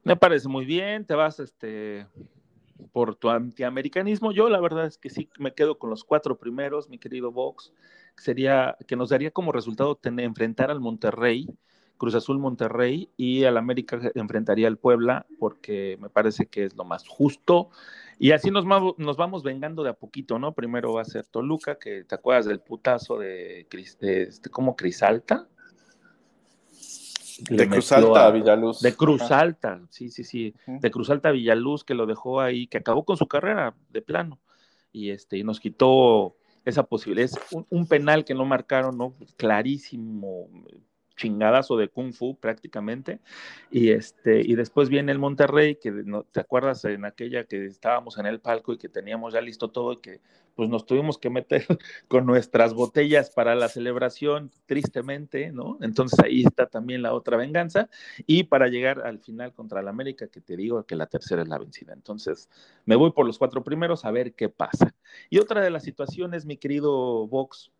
[0.04, 2.06] Me parece muy bien, te vas este,
[2.92, 4.32] por tu antiamericanismo.
[4.32, 7.74] Yo la verdad es que sí me quedo con los cuatro primeros, mi querido Vox.
[8.18, 11.48] Sería que nos daría como resultado enfrentar al Monterrey,
[11.98, 16.86] Cruz Azul Monterrey y al América enfrentaría al Puebla porque me parece que es lo
[16.86, 17.70] más justo.
[18.18, 20.54] Y así nos, nos vamos vengando de a poquito, ¿no?
[20.54, 23.68] Primero va a ser Toluca, que te acuerdas del putazo de,
[24.02, 25.48] de este, como Crisalta,
[27.50, 28.82] de Cruz Alta a, Villaluz.
[28.82, 30.54] De Cruz Alta, sí, sí, sí.
[30.66, 34.02] De Cruz Alta a Villaluz, que lo dejó ahí, que acabó con su carrera de
[34.02, 34.40] plano.
[34.92, 36.36] Y este, y nos quitó
[36.66, 37.26] esa posibilidad.
[37.26, 39.14] Es un, un penal que no marcaron, ¿no?
[39.38, 40.48] Clarísimo,
[41.20, 43.20] chingadazo de kung fu prácticamente.
[43.70, 45.92] Y, este, y después viene el Monterrey, que
[46.32, 49.94] te acuerdas en aquella que estábamos en el palco y que teníamos ya listo todo
[49.94, 50.22] y que
[50.56, 51.66] pues nos tuvimos que meter
[52.08, 55.78] con nuestras botellas para la celebración, tristemente, ¿no?
[55.82, 57.90] Entonces ahí está también la otra venganza.
[58.26, 61.48] Y para llegar al final contra el América, que te digo que la tercera es
[61.48, 61.94] la vencida.
[61.94, 62.50] Entonces
[62.86, 64.96] me voy por los cuatro primeros a ver qué pasa.
[65.30, 67.72] Y otra de las situaciones, mi querido Vox,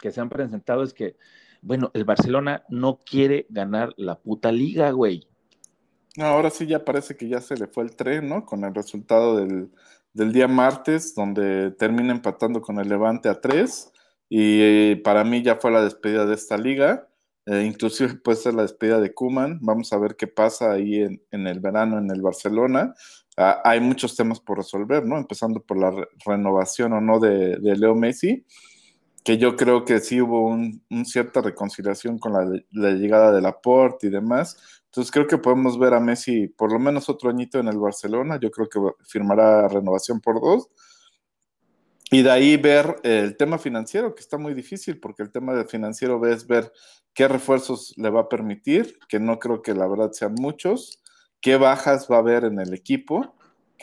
[0.00, 1.16] que se han presentado es que
[1.64, 5.26] bueno, el Barcelona no quiere ganar la puta liga, güey.
[6.16, 8.44] No, ahora sí ya parece que ya se le fue el tren, ¿no?
[8.44, 9.70] Con el resultado del,
[10.12, 13.90] día martes, donde termina empatando con el Levante a tres.
[14.28, 17.08] Y eh, para mí ya fue la despedida de esta liga.
[17.46, 19.58] Eh, inclusive puede ser la despedida de Kuman.
[19.62, 22.94] Vamos a ver qué pasa ahí en, el verano en el Barcelona.
[23.38, 25.16] Ah, hay muchos temas por resolver, ¿no?
[25.16, 25.92] Empezando por la
[26.26, 28.44] renovación o no de, de Leo Messi
[29.24, 33.40] que yo creo que sí hubo una un cierta reconciliación con la, la, llegada de
[33.40, 34.56] Laporte y demás.
[34.84, 38.38] Entonces creo que podemos ver a Messi por lo menos otro añito en el Barcelona.
[38.40, 40.68] Yo creo que firmará renovación por dos.
[42.10, 45.64] Y de ahí ver el tema financiero, que está muy difícil, porque el tema de
[45.64, 46.70] financiero es ver
[47.14, 51.02] qué refuerzos le va a permitir, que no creo que la verdad sean muchos,
[51.40, 53.34] qué bajas va a haber en el equipo,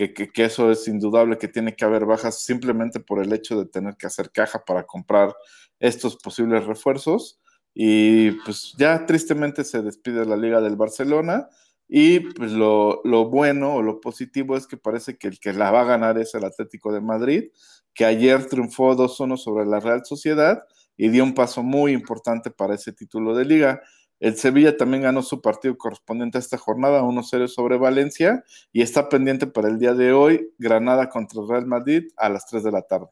[0.10, 3.96] que, eso es indudable que tiene que haber bajas simplemente por el hecho de tener
[3.96, 5.36] que hacer caja para comprar
[5.80, 7.40] estos posibles refuerzos.
[7.74, 11.48] Y pues ya tristemente se despide la Liga del Barcelona.
[11.88, 15.72] Y pues lo, lo, bueno o lo positivo es que parece que el que la
[15.72, 17.52] va a ganar es el Atlético de Madrid,
[17.94, 20.64] que ayer triunfó 2-1 sobre la Real Sociedad
[20.96, 23.82] y dio un paso muy importante para ese título de liga.
[24.22, 29.10] El Sevilla también ganó su partido correspondiente a esta jornada, 1-0 sobre Valencia, y está
[29.10, 32.84] pendiente para el día de hoy, Granada contra Real Madrid a las 3 de la
[32.84, 33.10] tarde.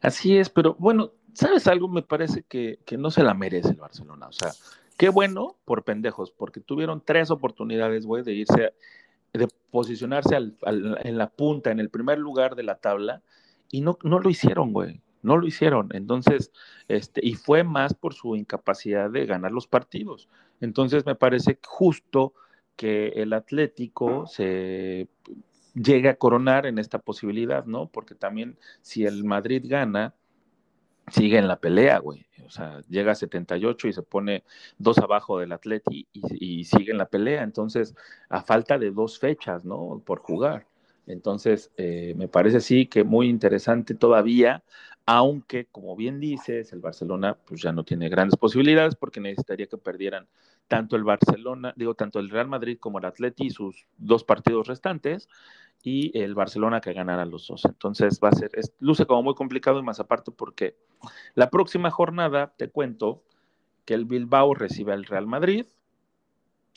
[0.00, 1.86] Así es, pero bueno, ¿sabes algo?
[1.86, 4.26] Me parece que, que no se la merece el Barcelona.
[4.26, 4.50] O sea,
[4.96, 8.74] Qué bueno por pendejos, porque tuvieron tres oportunidades, güey, de irse,
[9.32, 13.22] de posicionarse en la punta, en el primer lugar de la tabla,
[13.70, 15.00] y no, no lo hicieron, güey.
[15.24, 15.88] No lo hicieron.
[15.92, 16.52] Entonces,
[16.88, 20.28] este, y fue más por su incapacidad de ganar los partidos.
[20.60, 22.34] Entonces, me parece justo
[22.76, 25.08] que el Atlético se
[25.74, 27.88] llegue a coronar en esta posibilidad, ¿no?
[27.88, 30.14] Porque también si el Madrid gana,
[31.10, 32.26] sigue en la pelea, güey.
[32.46, 34.44] O sea, llega a 78 y se pone
[34.78, 37.42] dos abajo del Atleti y, sigue en la pelea.
[37.42, 37.94] Entonces,
[38.28, 40.02] a falta de dos fechas, ¿no?
[40.04, 40.66] Por jugar.
[41.06, 44.62] Entonces, eh, me parece sí que muy interesante todavía,
[45.06, 49.76] aunque, como bien dices, el Barcelona pues ya no tiene grandes posibilidades porque necesitaría que
[49.76, 50.26] perdieran
[50.66, 55.28] tanto el Barcelona, digo, tanto el Real Madrid como el Atleti sus dos partidos restantes
[55.82, 57.66] y el Barcelona que ganara los dos.
[57.66, 60.76] Entonces va a ser, luce como muy complicado y más aparte porque
[61.34, 63.22] la próxima jornada, te cuento,
[63.84, 65.66] que el Bilbao recibe al Real Madrid,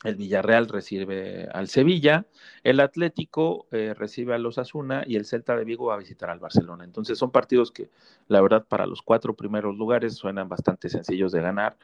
[0.04, 2.26] el Villarreal recibe al Sevilla,
[2.64, 6.30] el Atlético eh, recibe a los Asuna y el Celta de Vigo va a visitar
[6.30, 6.84] al Barcelona.
[6.84, 7.90] Entonces son partidos que
[8.28, 11.78] la verdad para los cuatro primeros lugares suenan bastante sencillos de ganar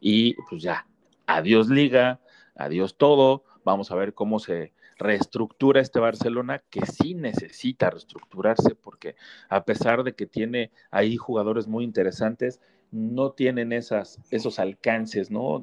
[0.00, 0.86] y pues ya,
[1.26, 2.20] adiós liga,
[2.56, 9.16] adiós todo, vamos a ver cómo se reestructura este Barcelona que sí necesita reestructurarse porque
[9.48, 12.60] a pesar de que tiene ahí jugadores muy interesantes,
[12.92, 15.60] no tienen esas, esos alcances, ¿no?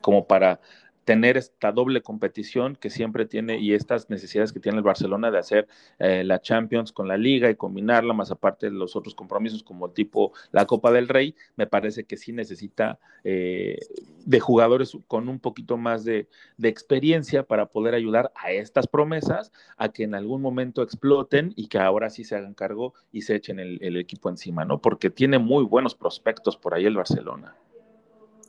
[0.00, 0.60] Como para
[1.04, 5.38] tener esta doble competición que siempre tiene y estas necesidades que tiene el Barcelona de
[5.38, 9.62] hacer eh, la Champions con la liga y combinarla, más aparte de los otros compromisos
[9.62, 13.78] como tipo la Copa del Rey, me parece que sí necesita eh,
[14.24, 16.28] de jugadores con un poquito más de,
[16.62, 21.78] experiencia para poder ayudar a estas promesas a que en algún momento exploten y que
[21.78, 24.80] ahora sí se hagan cargo y se echen el, el equipo encima, ¿no?
[24.80, 27.54] Porque tiene muy buenos prospectos por ahí el Barcelona.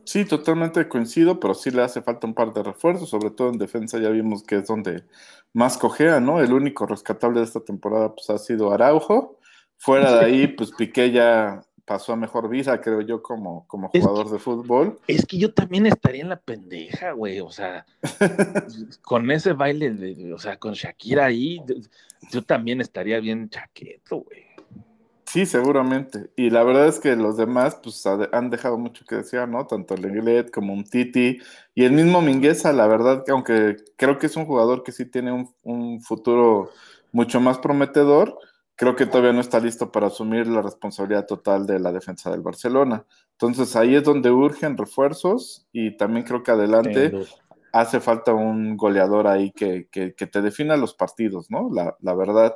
[0.06, 3.58] Sí, totalmente coincido, pero sí le hace falta un par de refuerzos, sobre todo en
[3.58, 5.04] defensa ya vimos que es donde
[5.52, 6.40] más cojea, ¿no?
[6.40, 9.40] El único rescatable de esta temporada pues ha sido Araujo.
[9.78, 14.30] Fuera de ahí, pues Piqué ya pasó a mejor vida, creo yo, como, como jugador
[14.30, 15.00] de fútbol.
[15.08, 17.86] Es que yo también estaría en la pendeja, güey, o sea,
[19.02, 21.62] con ese baile, de, o sea, con Shakira ahí,
[22.32, 24.45] yo también estaría bien chaqueto, güey.
[25.36, 26.30] Sí, seguramente.
[26.38, 29.68] Y la verdad es que los demás pues han dejado mucho que decir, ¿no?
[29.68, 31.40] Tanto Lenglet como un Titi
[31.74, 35.06] y el mismo Mingueza, la verdad que aunque creo que es un jugador que sí
[35.06, 36.70] tiene un, futuro
[37.12, 38.40] mucho más prometedor,
[38.78, 42.40] creo que todavía no está listo para asumir la responsabilidad total de la defensa del
[42.40, 43.04] Barcelona.
[43.32, 47.12] Entonces ahí es donde urgen refuerzos y también creo que adelante
[47.74, 51.70] hace falta un goleador ahí que, que, te defina los partidos, ¿no?
[51.74, 52.56] La, la verdad.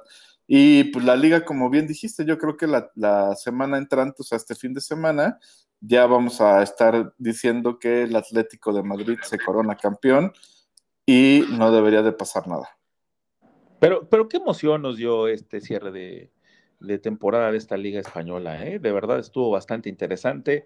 [0.52, 4.36] Y pues la liga, como bien dijiste, yo creo que la, semana entrante, o sea,
[4.36, 5.38] este fin de semana,
[5.80, 10.34] ya vamos a estar diciendo que el Atlético de Madrid se corona campeón
[11.06, 12.68] y no debería de pasar nada.
[13.80, 18.80] Pero, pero qué emoción nos dio este cierre de, temporada de esta liga española, ¿eh?
[18.80, 20.66] De verdad estuvo bastante interesante.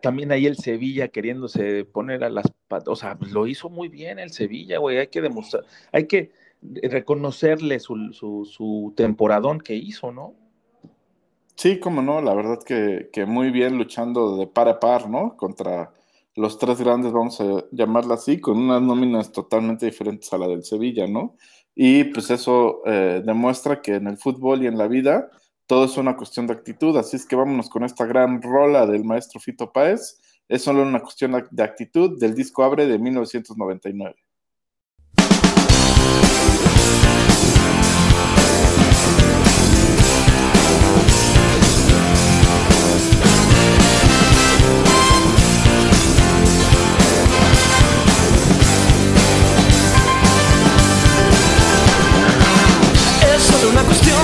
[0.00, 2.46] también ahí el Sevilla queriéndose poner a las
[2.86, 7.80] o sea, lo hizo muy bien el Sevilla, güey, hay que demostrar, hay que, reconocerle
[7.80, 10.34] su, su, temporadón que hizo, ¿no?
[11.56, 15.36] Sí, como no, la verdad que, que, muy bien luchando de par a par, ¿no?
[15.36, 15.92] Contra
[16.34, 20.64] los tres grandes, vamos a llamarla así, con unas nóminas totalmente diferentes a la del
[20.64, 21.36] Sevilla, ¿no?
[21.74, 25.30] Y pues eso eh, demuestra que en el fútbol y en la vida
[25.66, 29.04] todo es una cuestión de actitud, así es que vámonos con esta gran rola del
[29.04, 34.16] maestro Fito Páez, es solo una cuestión de actitud del disco Abre de 1999.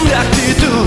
[0.09, 0.87] de actitud.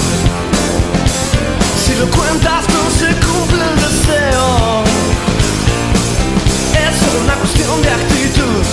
[1.84, 4.84] Si lo cuentas no se cumple el deseo.
[6.86, 8.64] Es solo una cuestión de actitud.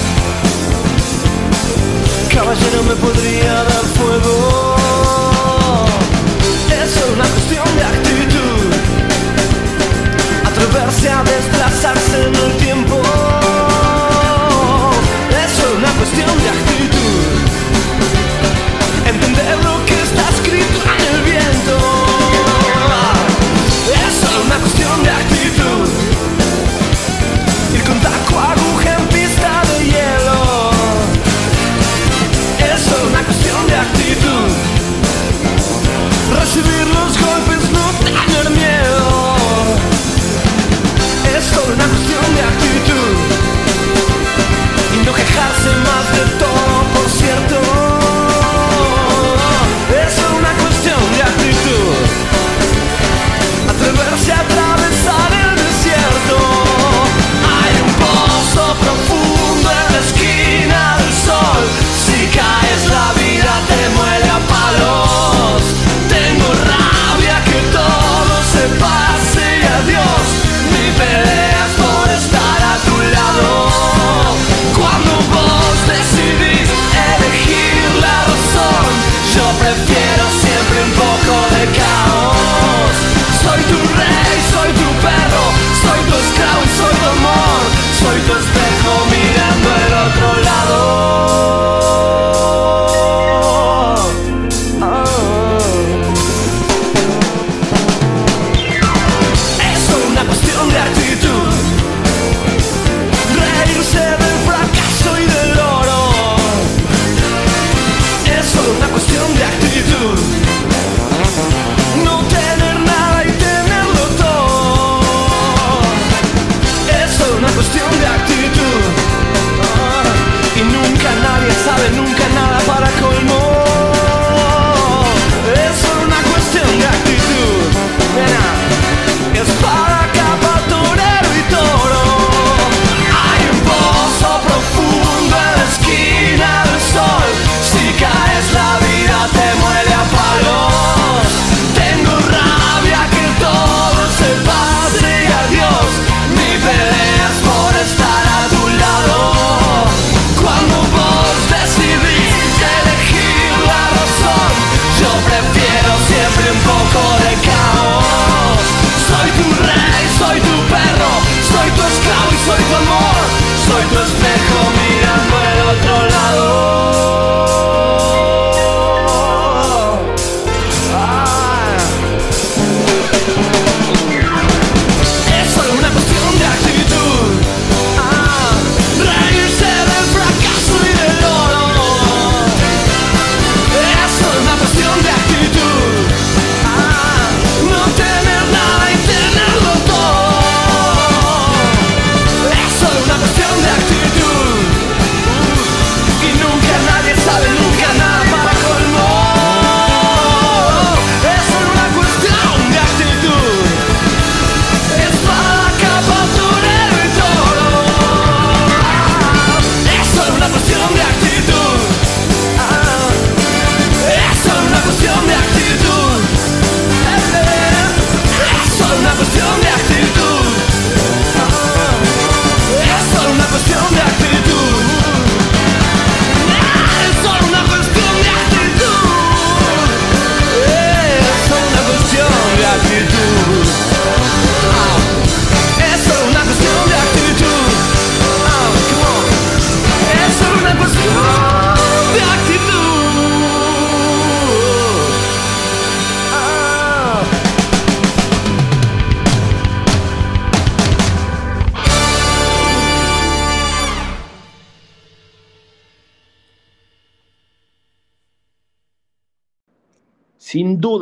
[2.33, 4.68] Caballero me podría dar fuego.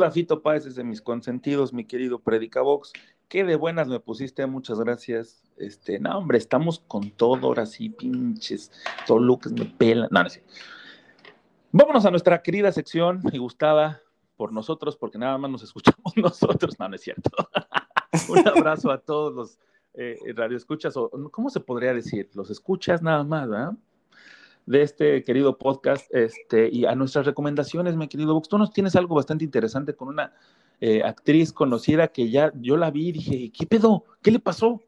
[0.07, 2.93] Rafito Páez es de mis consentidos, mi querido Predicabox.
[3.27, 5.43] Qué de buenas me pusiste, muchas gracias.
[5.57, 8.71] Este, no, hombre, estamos con todo ahora sí, pinches
[9.05, 10.07] Tolucas me pelan.
[10.09, 10.45] No, no sé.
[11.73, 14.01] Vámonos a nuestra querida sección y gustada
[14.37, 16.79] por nosotros, porque nada más nos escuchamos nosotros.
[16.79, 17.29] No, no es cierto.
[18.29, 19.59] Un abrazo a todos los
[19.93, 22.29] eh, eh, radioescuchas, o ¿cómo se podría decir?
[22.33, 23.73] Los escuchas nada más, ¿verdad?
[24.67, 28.49] de este querido podcast este, y a nuestras recomendaciones, mi querido Vox.
[28.49, 30.33] Tú nos tienes algo bastante interesante con una
[30.81, 34.03] eh, actriz conocida que ya yo la vi y dije, ¿qué pedo?
[34.21, 34.83] ¿Qué le pasó?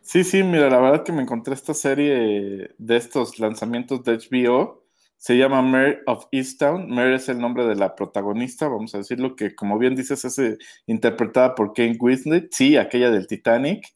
[0.00, 4.82] Sí, sí, mira, la verdad que me encontré esta serie de estos lanzamientos de HBO.
[5.18, 6.88] Se llama Mare of Easttown.
[6.88, 10.38] Mare es el nombre de la protagonista, vamos a decirlo, que como bien dices es
[10.38, 13.86] eh, interpretada por Kane Winslet, sí, aquella del Titanic.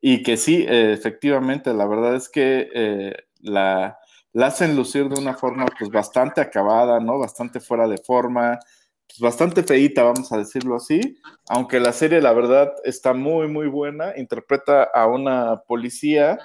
[0.00, 3.98] Y que sí, eh, efectivamente, la verdad es que la,
[4.36, 7.18] la, hacen lucir de una forma pues bastante acabada, ¿no?
[7.18, 8.58] Bastante fuera de forma,
[9.06, 11.18] pues, bastante feíta, vamos a decirlo así,
[11.48, 14.12] aunque la serie, la verdad, está muy, muy buena.
[14.16, 16.38] Interpreta a una policía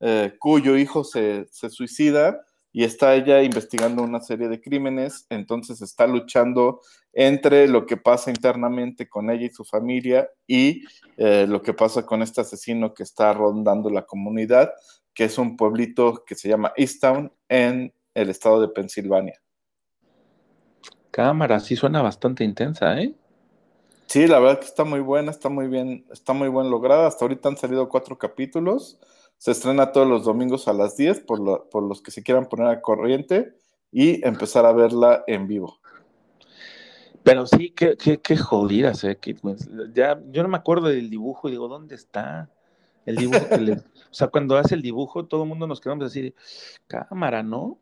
[0.00, 2.40] eh, cuyo hijo se, se, suicida
[2.72, 6.80] y está ella investigando una serie de crímenes, entonces está luchando
[7.14, 10.84] entre lo que pasa internamente con ella y su familia y
[11.16, 14.70] eh, lo que pasa con este asesino que está rondando la comunidad,
[15.16, 19.40] que es un pueblito que se llama Easttown en el estado de Pensilvania.
[21.10, 23.14] Cámara, sí suena bastante intensa, ¿eh?
[24.04, 27.06] Sí, la verdad que está muy buena, está muy bien, está muy bien lograda.
[27.06, 29.00] Hasta ahorita han salido cuatro capítulos.
[29.38, 32.68] Se estrena todos los domingos a las 10 por, por los que se quieran poner
[32.68, 33.54] a corriente
[33.90, 35.80] y empezar a verla en vivo.
[37.22, 39.18] Pero sí, qué, qué, qué jodidas, ¿eh?
[39.94, 42.50] ya, yo no me acuerdo del dibujo y digo, ¿dónde está?
[43.06, 43.72] El dibujo que le...
[43.72, 46.34] O sea, cuando hace el dibujo, todo el mundo nos quedamos así,
[46.86, 47.78] cámara, ¿no?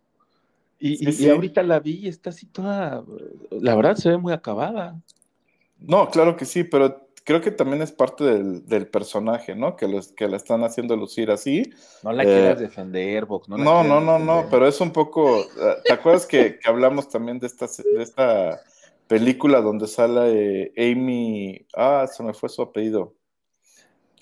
[0.78, 3.04] Y, ahorita la vi y está así toda,
[3.50, 5.00] la verdad se ve muy acabada.
[5.78, 9.76] No, claro que sí, pero creo que también es parte del, personaje, ¿no?
[9.76, 11.72] Que, los, que la están haciendo lucir así.
[12.02, 13.48] No la quieras eh, defender, Vox.
[13.48, 17.38] No, no, no, no, no, pero es un poco, eh, ¿te acuerdas que, hablamos también
[17.38, 18.60] de esta, de esta
[19.06, 23.14] película donde sale Amy, ah, se me fue su apellido,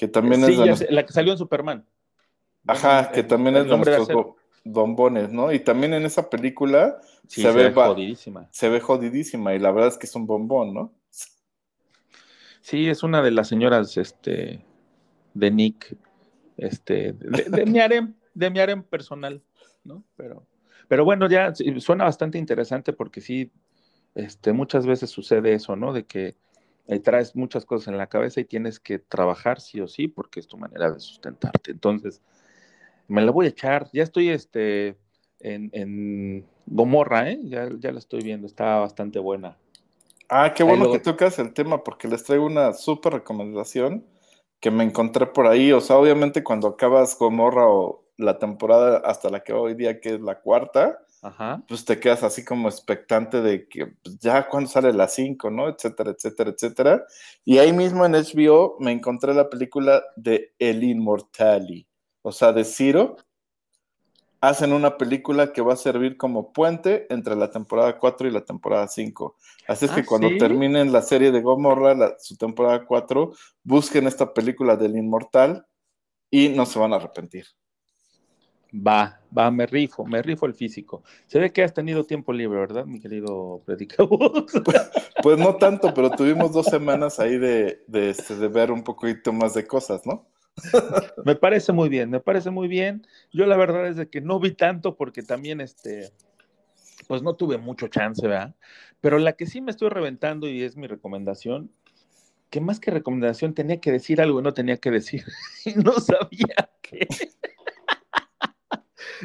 [0.03, 0.91] que también es...
[0.91, 1.87] La que salió en Superman.
[2.67, 4.09] Ajá, que también es de nuestros
[4.65, 5.53] bombones, ¿no?
[5.53, 8.49] Y también en esa película se, ve, jodidísima.
[8.51, 10.93] Se ve jodidísima y la verdad es que es un bombón, ¿no?
[12.63, 14.65] Sí, es una de las señoras este,
[15.35, 15.97] de Nick,
[16.57, 19.41] este, de, mi harem, de mi harem personal,
[19.85, 20.03] ¿no?
[20.17, 20.49] Pero,
[20.89, 23.53] pero bueno, ya suena bastante interesante porque sí,
[24.17, 25.93] este, muchas veces sucede eso, ¿no?
[25.93, 26.35] De que
[26.87, 30.41] eh, traes muchas cosas en la cabeza y tienes que trabajar sí o sí porque
[30.41, 31.71] es tu manera de sustentarte.
[31.71, 32.21] Entonces,
[33.09, 33.89] me la voy a echar.
[33.93, 34.97] Ya estoy este,
[35.41, 37.41] en, Gomorra, ¿eh?
[37.45, 39.57] Ya, ya la estoy viendo, está bastante buena.
[40.29, 44.07] Ah, qué bueno que tocas el tema, porque les traigo una súper recomendación
[44.61, 45.73] que me encontré por ahí.
[45.73, 50.15] O sea, obviamente cuando acabas Gomorra o la temporada hasta la que hoy día, que
[50.15, 51.01] es la cuarta,
[51.69, 55.69] pues te quedas así como expectante de que pues, ya cuando sale la 5, ¿no?
[55.69, 57.05] Etcétera, etcétera, etcétera.
[57.45, 61.87] Y ahí mismo en HBO me encontré la película de El Immortali
[62.23, 63.17] o sea, de Ciro,
[64.41, 68.45] hacen una película que va a servir como puente entre la temporada 4 y la
[68.45, 69.37] temporada 5.
[69.69, 74.33] Así es que ah, cuando terminen la serie de Gomorra, su temporada 4, busquen esta
[74.33, 75.67] película del Inmortal
[76.31, 77.47] y no se van a arrepentir.
[78.75, 81.03] Va, va, me rifo, me rifo el físico.
[81.27, 84.47] Se ve que has tenido tiempo libre, ¿verdad, mi querido predicador?
[84.65, 84.91] Pues,
[85.23, 89.33] pues, no tanto, pero tuvimos dos semanas ahí de, de, este, de ver un poquito
[89.33, 90.27] más de cosas, ¿no?
[91.25, 93.07] me parece muy bien, me parece muy bien.
[93.33, 96.11] Yo la verdad es de que no vi tanto porque también este,
[97.07, 98.55] pues no tuve mucho chance, ¿verdad?
[99.01, 101.71] Pero la que sí me estoy reventando y es mi recomendación,
[102.51, 105.25] que más que recomendación tenía que decir algo y no tenía que decir
[105.65, 107.07] y no sabía qué.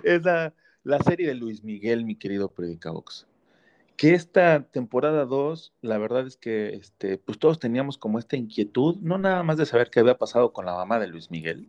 [0.03, 3.27] Es la, la, serie de Luis Miguel, mi querido Predicabox
[3.97, 8.97] que esta temporada 2, la verdad es que este, pues todos teníamos como esta inquietud,
[9.01, 11.67] no nada más de saber qué había pasado con la mamá de Luis Miguel,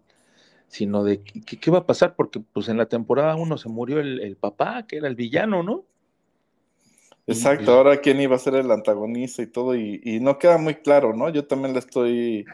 [0.69, 3.99] sino de qué, qué va a pasar, porque pues en la temporada 1 se murió
[3.99, 5.85] el, papá, que era el villano, ¿no?
[7.27, 10.75] Exacto, ahora quién iba a ser el antagonista y todo, y, y, no queda muy
[10.77, 11.31] claro, ¿no?
[11.31, 12.45] Yo también la estoy,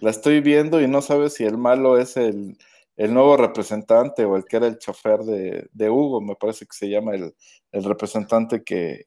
[0.00, 2.56] la estoy viendo y no sabes si el malo es el,
[2.96, 6.88] el nuevo representante o el que era el chofer de, Hugo, me parece que se
[6.88, 7.34] llama el,
[7.72, 9.06] representante que,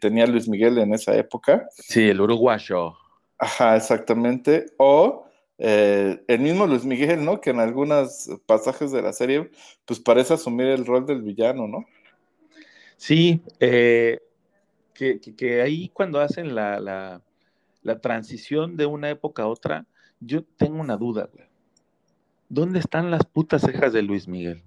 [0.00, 1.68] tenía Luis Miguel en esa época.
[1.72, 2.94] Sí, el uruguayo.
[3.36, 4.66] Ajá, exactamente.
[4.76, 5.26] O
[5.58, 7.40] eh, el mismo Luis Miguel, ¿no?
[7.40, 9.50] Que en algunos pasajes de la serie,
[9.84, 11.84] pues parece asumir el rol del villano, ¿no?
[12.96, 14.20] Sí, eh,
[14.94, 17.22] que, ahí cuando hacen la, la,
[17.82, 19.86] la transición de una época a otra,
[20.20, 21.47] yo tengo una duda, güey
[22.48, 24.62] ¿dónde están las putas cejas de Luis Miguel?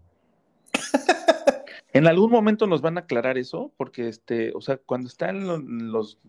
[1.93, 5.91] en algún momento nos van a aclarar eso, porque este, o sea, cuando está en
[5.91, 6.19] los,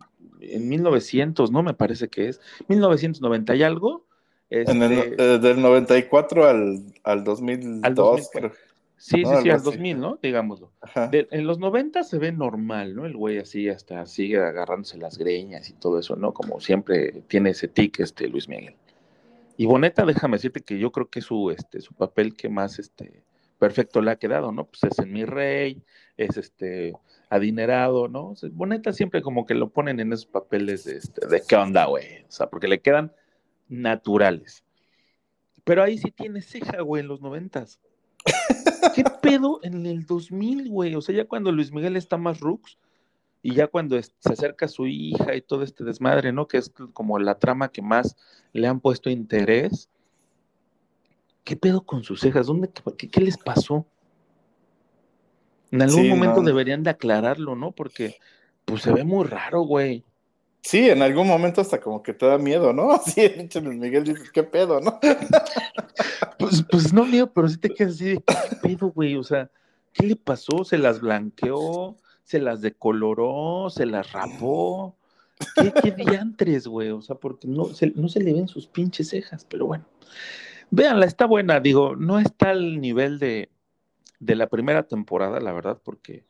[0.41, 1.63] en 1900, ¿no?
[1.63, 4.07] Me parece que es 1990 y algo.
[4.51, 8.53] en el, este eh, del 94 al, al 2002, creo.
[9.03, 10.19] Sí, sí, sí, al 2000, ¿no?
[10.23, 10.71] Digámoslo.
[11.11, 13.05] en los 90 se ve normal, ¿no?
[13.05, 16.33] El güey así hasta sigue agarrándose las greñas y todo eso, ¿no?
[16.33, 18.77] Como siempre tiene ese tic este Luis Miguel.
[19.63, 23.23] Y Boneta, déjame decirte que yo creo que su, este, su papel que más este,
[23.61, 24.67] perfecto le ha quedado, ¿no?
[24.67, 25.85] Pues es en mi rey,
[26.17, 26.95] es este
[27.31, 28.35] adinerado, ¿no?
[28.51, 32.25] Boneta siempre como que lo ponen en esos papeles de, este, de qué onda, güey.
[32.25, 33.13] O sea, porque le quedan
[33.69, 34.65] naturales.
[35.63, 37.79] Pero ahí sí tiene ceja, güey, en los noventas.
[38.97, 40.97] ¿Qué pedo en el 2000, güey?
[40.97, 42.79] O sea, ya cuando Luis Miguel está más rooks
[43.43, 46.47] y ya cuando se acerca su hija y todo este desmadre, ¿no?
[46.47, 48.17] Que es como la trama que más
[48.53, 49.89] le han puesto interés.
[51.43, 52.47] ¿Qué pedo con sus cejas?
[52.47, 53.85] ¿Dónde, qué, les pasó?
[55.73, 57.73] En algún momento deberían de aclararlo, ¿no?
[57.73, 58.17] Porque
[58.65, 60.05] pues se ve muy raro, güey.
[60.61, 63.01] Sí, en algún momento hasta como que te da miedo, ¿no?
[63.05, 63.29] Sí,
[63.61, 65.01] Luis Miguel dices, ¿qué pedo, no?
[66.39, 69.15] Pues, pues no miedo, pero sí te quedas así ¿qué pedo, güey?
[69.15, 69.49] O sea,
[69.93, 70.65] ¿qué le pasó?
[70.65, 71.97] ¿Se las blanqueó?
[72.33, 73.69] ¿Se las decoloró?
[73.69, 74.97] ¿Se las rapó?
[75.55, 76.89] ¿Qué, qué diantres, güey?
[76.89, 79.85] O sea, porque no se, no se le ven sus pinches cejas, pero bueno.
[80.71, 83.51] Véanla, está buena, digo, no está al nivel de,
[84.19, 86.25] de la primera temporada, la verdad, porque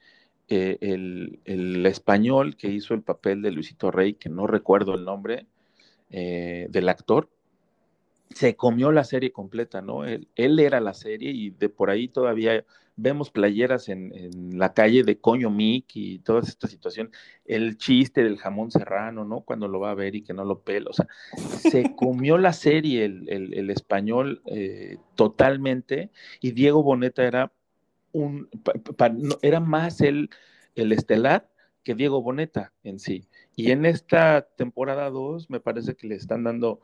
[0.48, 5.46] eh, el, español que hizo el papel de Luisito Rey, que no recuerdo el nombre
[6.10, 7.30] eh, del actor,
[8.32, 10.04] se comió la serie completa, ¿no?
[10.04, 12.64] Él, era la serie y de por ahí todavía
[12.96, 14.12] vemos playeras en,
[14.58, 17.10] la calle de Coño Mick y toda esta situación,
[17.44, 19.40] el chiste del jamón serrano, ¿no?
[19.40, 21.08] Cuando lo va a ver y que no lo pela, o sea,
[21.58, 26.10] se comió la serie el, español eh, totalmente
[26.40, 27.52] y Diego Boneta era
[28.12, 28.48] un,
[29.40, 30.28] era más el,
[30.74, 31.48] el estelar
[31.82, 33.28] que Diego Boneta en sí.
[33.56, 36.80] Y en esta temporada 2 me parece que le están dando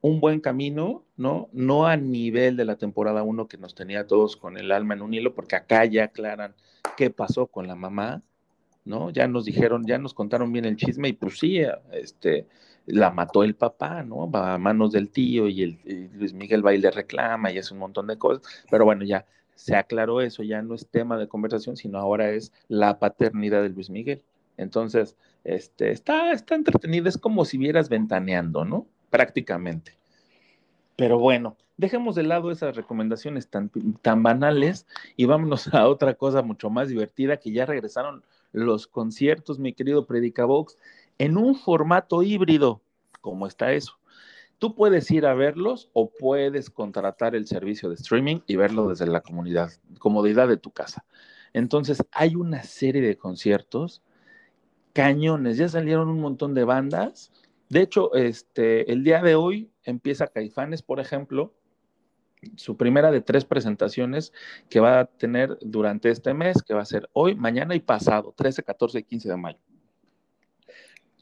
[0.00, 1.48] un buen camino, ¿no?
[1.52, 5.02] No a nivel de la temporada 1 que nos tenía todos con el alma en
[5.02, 6.54] un hilo, porque acá ya aclaran
[6.96, 8.22] qué pasó con la mamá,
[8.84, 9.10] ¿no?
[9.10, 11.60] Ya nos dijeron, ya nos contaron bien el chisme y pues sí,
[11.92, 12.46] este,
[12.86, 14.30] la mató el papá, ¿no?
[14.30, 17.74] Va a manos del tío y, el, Luis Miguel va y le reclama y hace
[17.74, 21.28] un montón de cosas, pero bueno, ya se aclaró eso, ya no es tema de
[21.28, 24.22] conversación, sino ahora es la paternidad de Luis Miguel.
[24.56, 28.86] Entonces, este, está, está entretenida, es como si vieras ventaneando, ¿no?
[29.10, 29.96] Prácticamente.
[30.96, 33.70] Pero bueno, dejemos de lado esas recomendaciones tan,
[34.02, 34.86] tan banales
[35.16, 40.06] y vámonos a otra cosa mucho más divertida, que ya regresaron los conciertos, mi querido
[40.06, 40.76] Predicabox,
[41.18, 42.80] en un formato híbrido.
[43.20, 43.98] ¿Cómo está eso?
[44.58, 49.06] Tú puedes ir a verlos o puedes contratar el servicio de streaming y verlo desde
[49.06, 51.04] la comodidad de tu casa.
[51.52, 54.02] Entonces, hay una serie de conciertos,
[54.92, 57.30] cañones, ya salieron un montón de bandas.
[57.68, 61.52] De hecho, este, el día de hoy empieza Caifanes, por ejemplo,
[62.56, 64.32] su primera de tres presentaciones
[64.68, 68.32] que va a tener durante este mes, que va a ser hoy, mañana y pasado,
[68.36, 69.58] 13, 14 y 15 de mayo.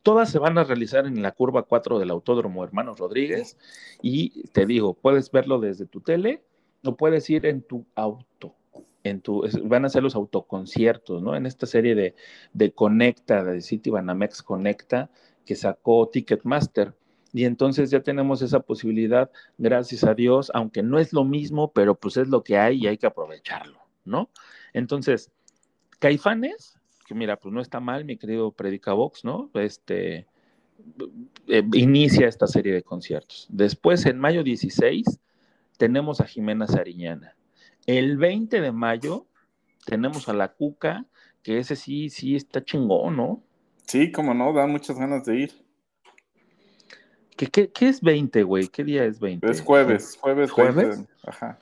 [0.03, 3.57] Todas se van a realizar en la curva 4 del Autódromo Hermanos Rodríguez
[4.03, 6.45] y te digo, puedes verlo desde tu tele
[6.85, 8.55] o puedes ir en tu auto.
[9.03, 11.35] En tu, van a ser los autoconciertos, ¿no?
[11.35, 12.15] En esta serie de,
[12.53, 15.11] de Conecta, de City Banamex Conecta,
[15.47, 16.95] que sacó Ticketmaster.
[17.33, 21.95] Y entonces ya tenemos esa posibilidad, gracias a Dios, aunque no es lo mismo, pero
[21.95, 24.31] pues es lo que hay y hay que aprovecharlo, ¿no?
[24.75, 25.31] Entonces,
[25.99, 26.77] Caifanes
[27.07, 29.51] que mira, pues no está mal, mi querido Predicavox, ¿no?
[29.55, 30.27] Este,
[31.47, 33.47] eh, inicia esta serie de conciertos.
[33.49, 35.21] Después, en mayo 16,
[35.79, 37.37] tenemos a Jimena Sariñana.
[37.87, 39.27] El 20 de mayo
[39.85, 41.07] tenemos a la Cuca,
[41.45, 43.43] que ese sí, sí está chingón, ¿no?
[43.87, 45.67] Sí, como no, da muchas ganas de ir.
[47.37, 48.69] ¿Qué, qué, es 20, güey?
[48.69, 49.51] ¿Qué día es 20?
[49.51, 50.51] Es jueves, jueves.
[50.51, 51.05] ¿Jueves?
[51.23, 51.59] Ajá.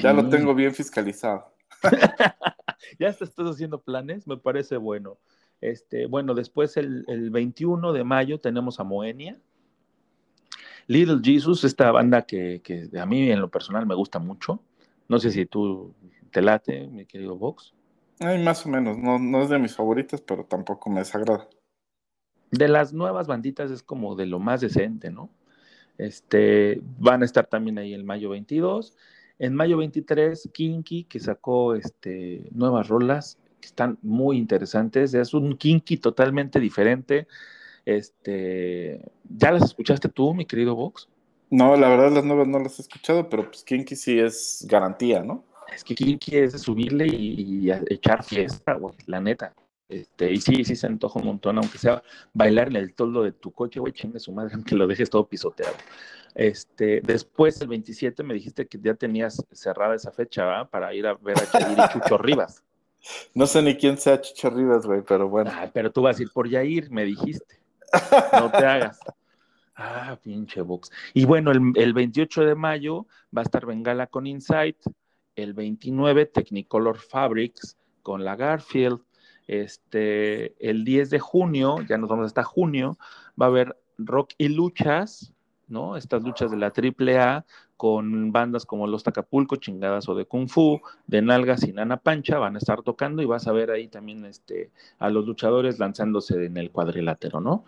[0.00, 1.54] Ya lo tengo bien fiscalizado.
[2.98, 5.18] ya estás haciendo planes, me parece bueno.
[5.60, 9.38] Este, bueno, después el, 21 de mayo tenemos a Moenia.
[10.86, 12.60] Little Jesus, esta banda que,
[12.98, 14.60] a mí en lo personal me gusta mucho.
[15.08, 15.94] No sé si tú
[16.30, 17.72] te late, mi querido Vox.
[18.20, 21.48] Ay, más o menos, no, no es de mis favoritas, pero tampoco me desagrada.
[22.50, 25.30] De las nuevas banditas es como de lo más decente, ¿no?
[25.98, 28.96] Este, van a estar también ahí el mayo 22.
[29.38, 35.14] En mayo 23, Kinky, que sacó este, nuevas rolas que están muy interesantes.
[35.14, 37.26] Es un Kinky totalmente diferente.
[37.84, 41.08] Este, ¿Ya las escuchaste tú, mi querido Vox?
[41.50, 45.22] No, la verdad las nuevas no las he escuchado, pero pues Kinky sí es garantía,
[45.22, 45.44] ¿no?
[45.74, 49.54] Es que Kinky es subirle y, echar fiesta, güey, la neta.
[49.88, 53.32] Este, y sí, sí se antoja un montón, aunque sea bailar en el toldo de
[53.32, 55.76] tu coche, güey, chingue su madre, aunque lo dejes todo pisoteado.
[56.34, 60.64] Este, después, el 27, me dijiste que ya tenías cerrada esa fecha, ¿va?
[60.68, 62.64] Para ir a ver a Yair y Chucho Rivas.
[63.34, 65.50] No sé ni quién sea Chucho Rivas, güey, pero bueno.
[65.54, 67.60] Ah, pero tú vas a ir por Yair, me dijiste.
[68.32, 68.98] No te hagas.
[69.76, 70.90] Ah, pinche box.
[71.12, 73.06] Y bueno, el, el 28 de mayo
[73.36, 74.76] va a estar Bengala con Insight
[75.36, 79.00] el 29 Technicolor Fabrics con la Garfield.
[79.46, 82.98] Este, el 10 de junio, ya nos vamos hasta junio,
[83.40, 85.32] va a haber rock y luchas,
[85.68, 85.96] ¿no?
[85.96, 87.44] Estas luchas de la AAA
[87.76, 92.38] con bandas como Los Tacapulco, Chingadas o de Kung Fu, de Nalgas y Nana Pancha
[92.38, 96.44] van a estar tocando y vas a ver ahí también este, a los luchadores lanzándose
[96.44, 97.64] en el cuadrilátero, ¿no?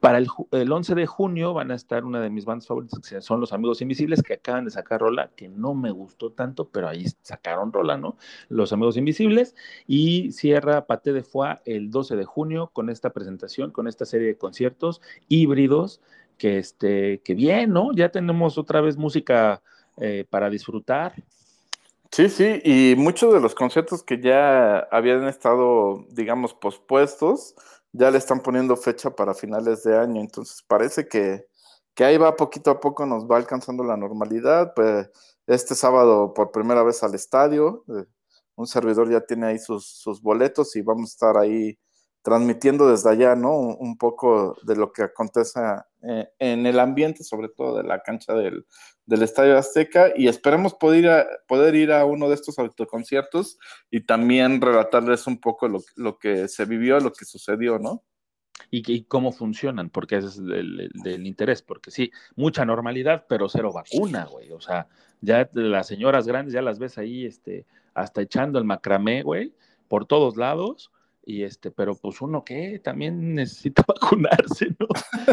[0.00, 3.40] Para el, 11 de junio van a estar una de mis bandas favoritas, que son
[3.40, 7.06] Los Amigos Invisibles, que acaban de sacar rola, que no me gustó tanto, pero ahí
[7.22, 8.16] sacaron rola, ¿no?
[8.48, 9.54] Los Amigos Invisibles.
[9.86, 14.28] Y cierra Pate de Foix el 12 de junio con esta presentación, con esta serie
[14.28, 16.02] de conciertos híbridos,
[16.36, 17.92] que, este, que bien, ¿no?
[17.94, 19.62] Ya tenemos otra vez música
[19.96, 21.14] eh, para disfrutar.
[22.10, 27.54] Sí, sí, y muchos de los conciertos que ya habían estado, digamos, pospuestos,
[27.98, 31.46] ya le están poniendo fecha para finales de año, entonces parece que,
[31.98, 34.72] ahí va poquito a poco, nos va alcanzando la normalidad.
[34.74, 35.10] Pues
[35.48, 38.06] este sábado por primera vez al estadio, eh,
[38.54, 41.76] un servidor ya tiene ahí sus, sus boletos y vamos a estar ahí
[42.28, 43.56] transmitiendo desde allá, ¿no?
[43.56, 45.58] Un, poco de lo que acontece
[46.02, 48.66] eh, en el ambiente, sobre todo de la cancha del,
[49.06, 53.58] Estadio Azteca, y esperemos poder ir, a, poder ir a uno de estos autoconciertos
[53.90, 58.04] y también relatarles un poco lo, que se vivió, lo que sucedió, ¿no?
[58.70, 64.26] Y, cómo funcionan, porque ese es el, interés, porque sí, mucha normalidad, pero cero vacuna,
[64.26, 64.52] güey.
[64.52, 64.88] O sea,
[65.22, 67.64] ya las señoras grandes ya las ves ahí, este,
[67.94, 69.54] hasta echando el macramé, güey,
[69.88, 70.90] por todos lados
[71.28, 74.86] y este, pero pues uno que también necesita vacunarse, ¿no?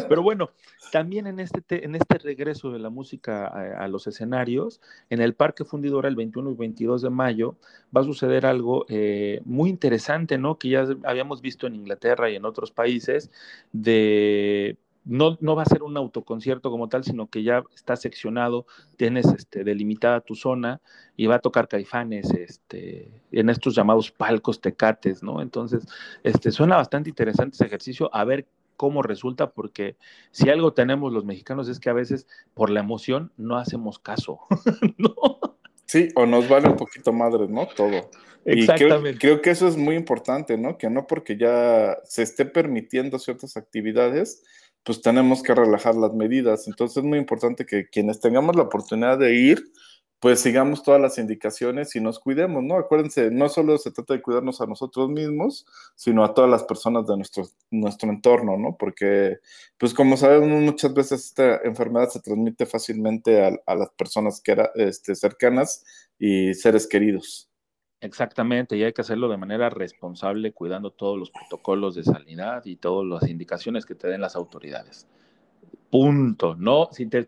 [0.10, 0.50] Pero bueno,
[0.92, 5.64] también en este, en este regreso de la música a, los escenarios, en el Parque
[5.64, 7.56] Fundidora el 21 y 22 de mayo
[7.96, 10.60] va a suceder algo eh, muy interesante, ¿no?
[10.60, 13.32] Que ya habíamos visto en Inglaterra y en otros países
[13.72, 14.76] de
[15.06, 18.66] no, no, va a ser un autoconcierto como tal, sino que ya está seccionado,
[18.98, 20.82] tienes este, delimitada tu zona
[21.16, 25.42] y va a tocar caifanes este, en estos llamados palcos tecates, ¿no?
[25.42, 25.88] Entonces,
[26.24, 28.48] este, suena bastante interesante ese ejercicio, a ver
[28.78, 29.96] cómo resulta, porque
[30.32, 34.40] si algo tenemos los mexicanos es que a veces por la emoción no hacemos caso,
[34.98, 35.16] ¿no?
[35.86, 37.68] Sí, o nos vale un poquito madre, ¿no?
[37.68, 38.10] Todo.
[38.44, 39.20] Exactamente.
[39.20, 40.78] creo, que eso es muy importante, ¿no?
[40.78, 44.44] Que no porque ya se esté permitiendo ciertas actividades,
[44.86, 46.68] pues tenemos que relajar las medidas.
[46.68, 49.72] Entonces es muy importante que quienes tengamos la oportunidad de ir,
[50.20, 52.78] pues sigamos todas las indicaciones y nos cuidemos, ¿no?
[52.78, 55.66] Acuérdense, no solo se trata de cuidarnos a nosotros mismos,
[55.96, 58.78] sino a todas las personas de nuestro, nuestro entorno, ¿no?
[58.78, 59.40] Porque,
[59.78, 64.72] pues como sabemos, muchas veces esta enfermedad se transmite fácilmente a, las personas que era,
[64.76, 65.84] este, cercanas
[66.20, 67.50] y seres queridos.
[68.02, 72.76] Exactamente, y hay que hacerlo de manera responsable, cuidando todos los protocolos de sanidad y
[72.76, 75.08] todas las indicaciones que te den las autoridades.
[75.90, 76.56] Punto.
[76.56, 77.28] No, si te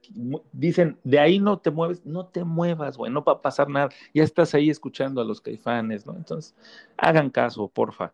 [0.52, 3.90] dicen de ahí no te mueves, no te muevas, güey, no va a pasar nada.
[4.14, 6.16] Ya estás ahí escuchando a los caifanes, ¿no?
[6.16, 6.54] Entonces,
[6.98, 8.14] hagan caso, porfa.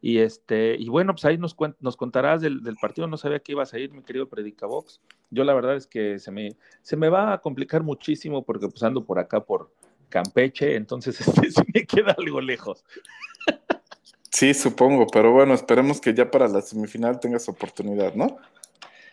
[0.00, 3.06] Y este, y bueno, pues ahí nos, nos contarás del, partido.
[3.06, 5.00] No sabía que ibas a ir, mi querido Predicabox.
[5.30, 8.82] Yo la verdad es que se me, se me va a complicar muchísimo porque pues
[8.82, 9.70] ando por acá por,
[10.10, 12.84] Campeche, entonces este sí me queda algo lejos.
[14.30, 18.36] Sí, supongo, pero bueno, esperemos que ya para la semifinal tengas oportunidad, ¿no?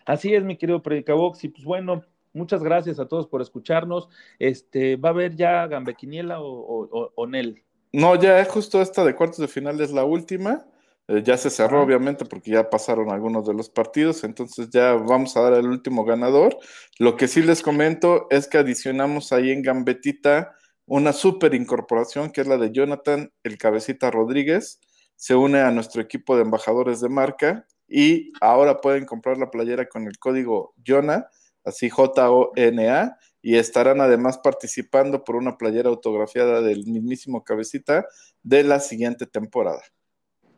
[0.04, 4.08] Así es, mi querido Predicabox, y pues bueno, muchas gracias a todos por escucharnos.
[4.38, 7.62] Este, ¿va a haber ya Gambequiniela o, o, Nel?
[7.92, 10.64] No, ya justo esta de cuartos de final es la última.
[11.08, 15.36] Eh, ya se cerró, obviamente, porque ya pasaron algunos de los partidos, entonces ya vamos
[15.36, 16.56] a dar el último ganador.
[16.98, 20.54] Lo que sí les comento es que adicionamos ahí en Gambetita
[20.88, 24.80] una super incorporación que es la de Jonathan El Cabecita Rodríguez.
[25.16, 29.88] Se une a nuestro equipo de embajadores de marca y ahora pueden comprar la playera
[29.88, 31.28] con el código JONA,
[31.64, 38.06] así J-O-N-A, y estarán además participando por una playera autografiada del mismísimo Cabecita
[38.42, 39.82] de la siguiente temporada.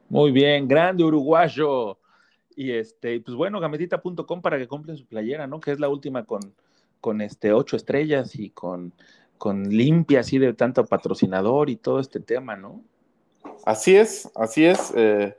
[0.08, 1.98] Muy bien, grande uruguayo.
[2.54, 5.60] Y este, pues bueno, gametita.com para que compren su playera, ¿no?
[5.60, 6.54] Que es la última con,
[7.00, 8.92] con este ocho estrellas y con
[9.40, 12.84] con limpia así de tanto patrocinador y todo este tema, ¿no?
[13.64, 14.92] Así es, así es.
[14.94, 15.34] Eh,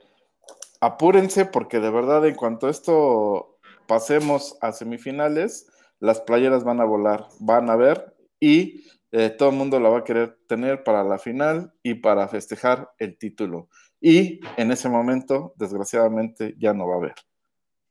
[0.80, 5.68] apúrense porque de verdad en cuanto esto pasemos a semifinales,
[6.00, 8.82] las playeras van a volar, van a ver y
[9.12, 12.90] eh, todo el mundo la va a querer tener para la final y para festejar
[12.98, 13.68] el título.
[14.00, 17.14] Y en ese momento, desgraciadamente, ya no va a haber.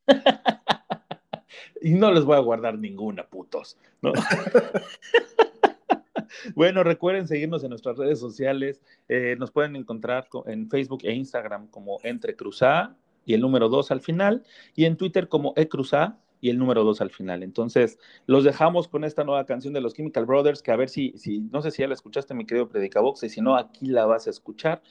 [1.82, 3.78] y no les voy a guardar ninguna, putos.
[4.01, 4.12] ¿no?
[6.55, 8.82] bueno, recuerden seguirnos en nuestras redes sociales.
[9.09, 12.36] Eh, nos pueden encontrar en Facebook e Instagram como Entre
[13.25, 14.43] y el número 2 al final,
[14.75, 17.43] y en Twitter como eCruzá, y el número dos al final.
[17.43, 21.13] Entonces, los dejamos con esta nueva canción de los Chemical Brothers, que a ver si,
[21.15, 24.05] si no sé si ya la escuchaste, mi querido Predicabox, y si no, aquí la
[24.05, 24.82] vas a escuchar.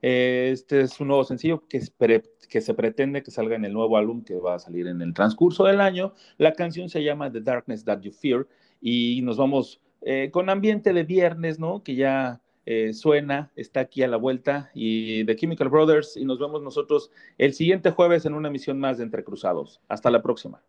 [0.00, 4.36] Este es un nuevo sencillo que se pretende que salga en el nuevo álbum que
[4.36, 6.14] va a salir en el transcurso del año.
[6.38, 8.48] La canción se llama The Darkness That You Fear
[8.80, 11.82] y nos vamos eh, con ambiente de viernes, ¿no?
[11.82, 16.38] Que ya eh, suena, está aquí a la vuelta y de Chemical Brothers y nos
[16.38, 19.80] vemos nosotros el siguiente jueves en una emisión más de Entre Cruzados.
[19.88, 20.60] Hasta la próxima.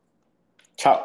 [0.76, 1.00] Chao.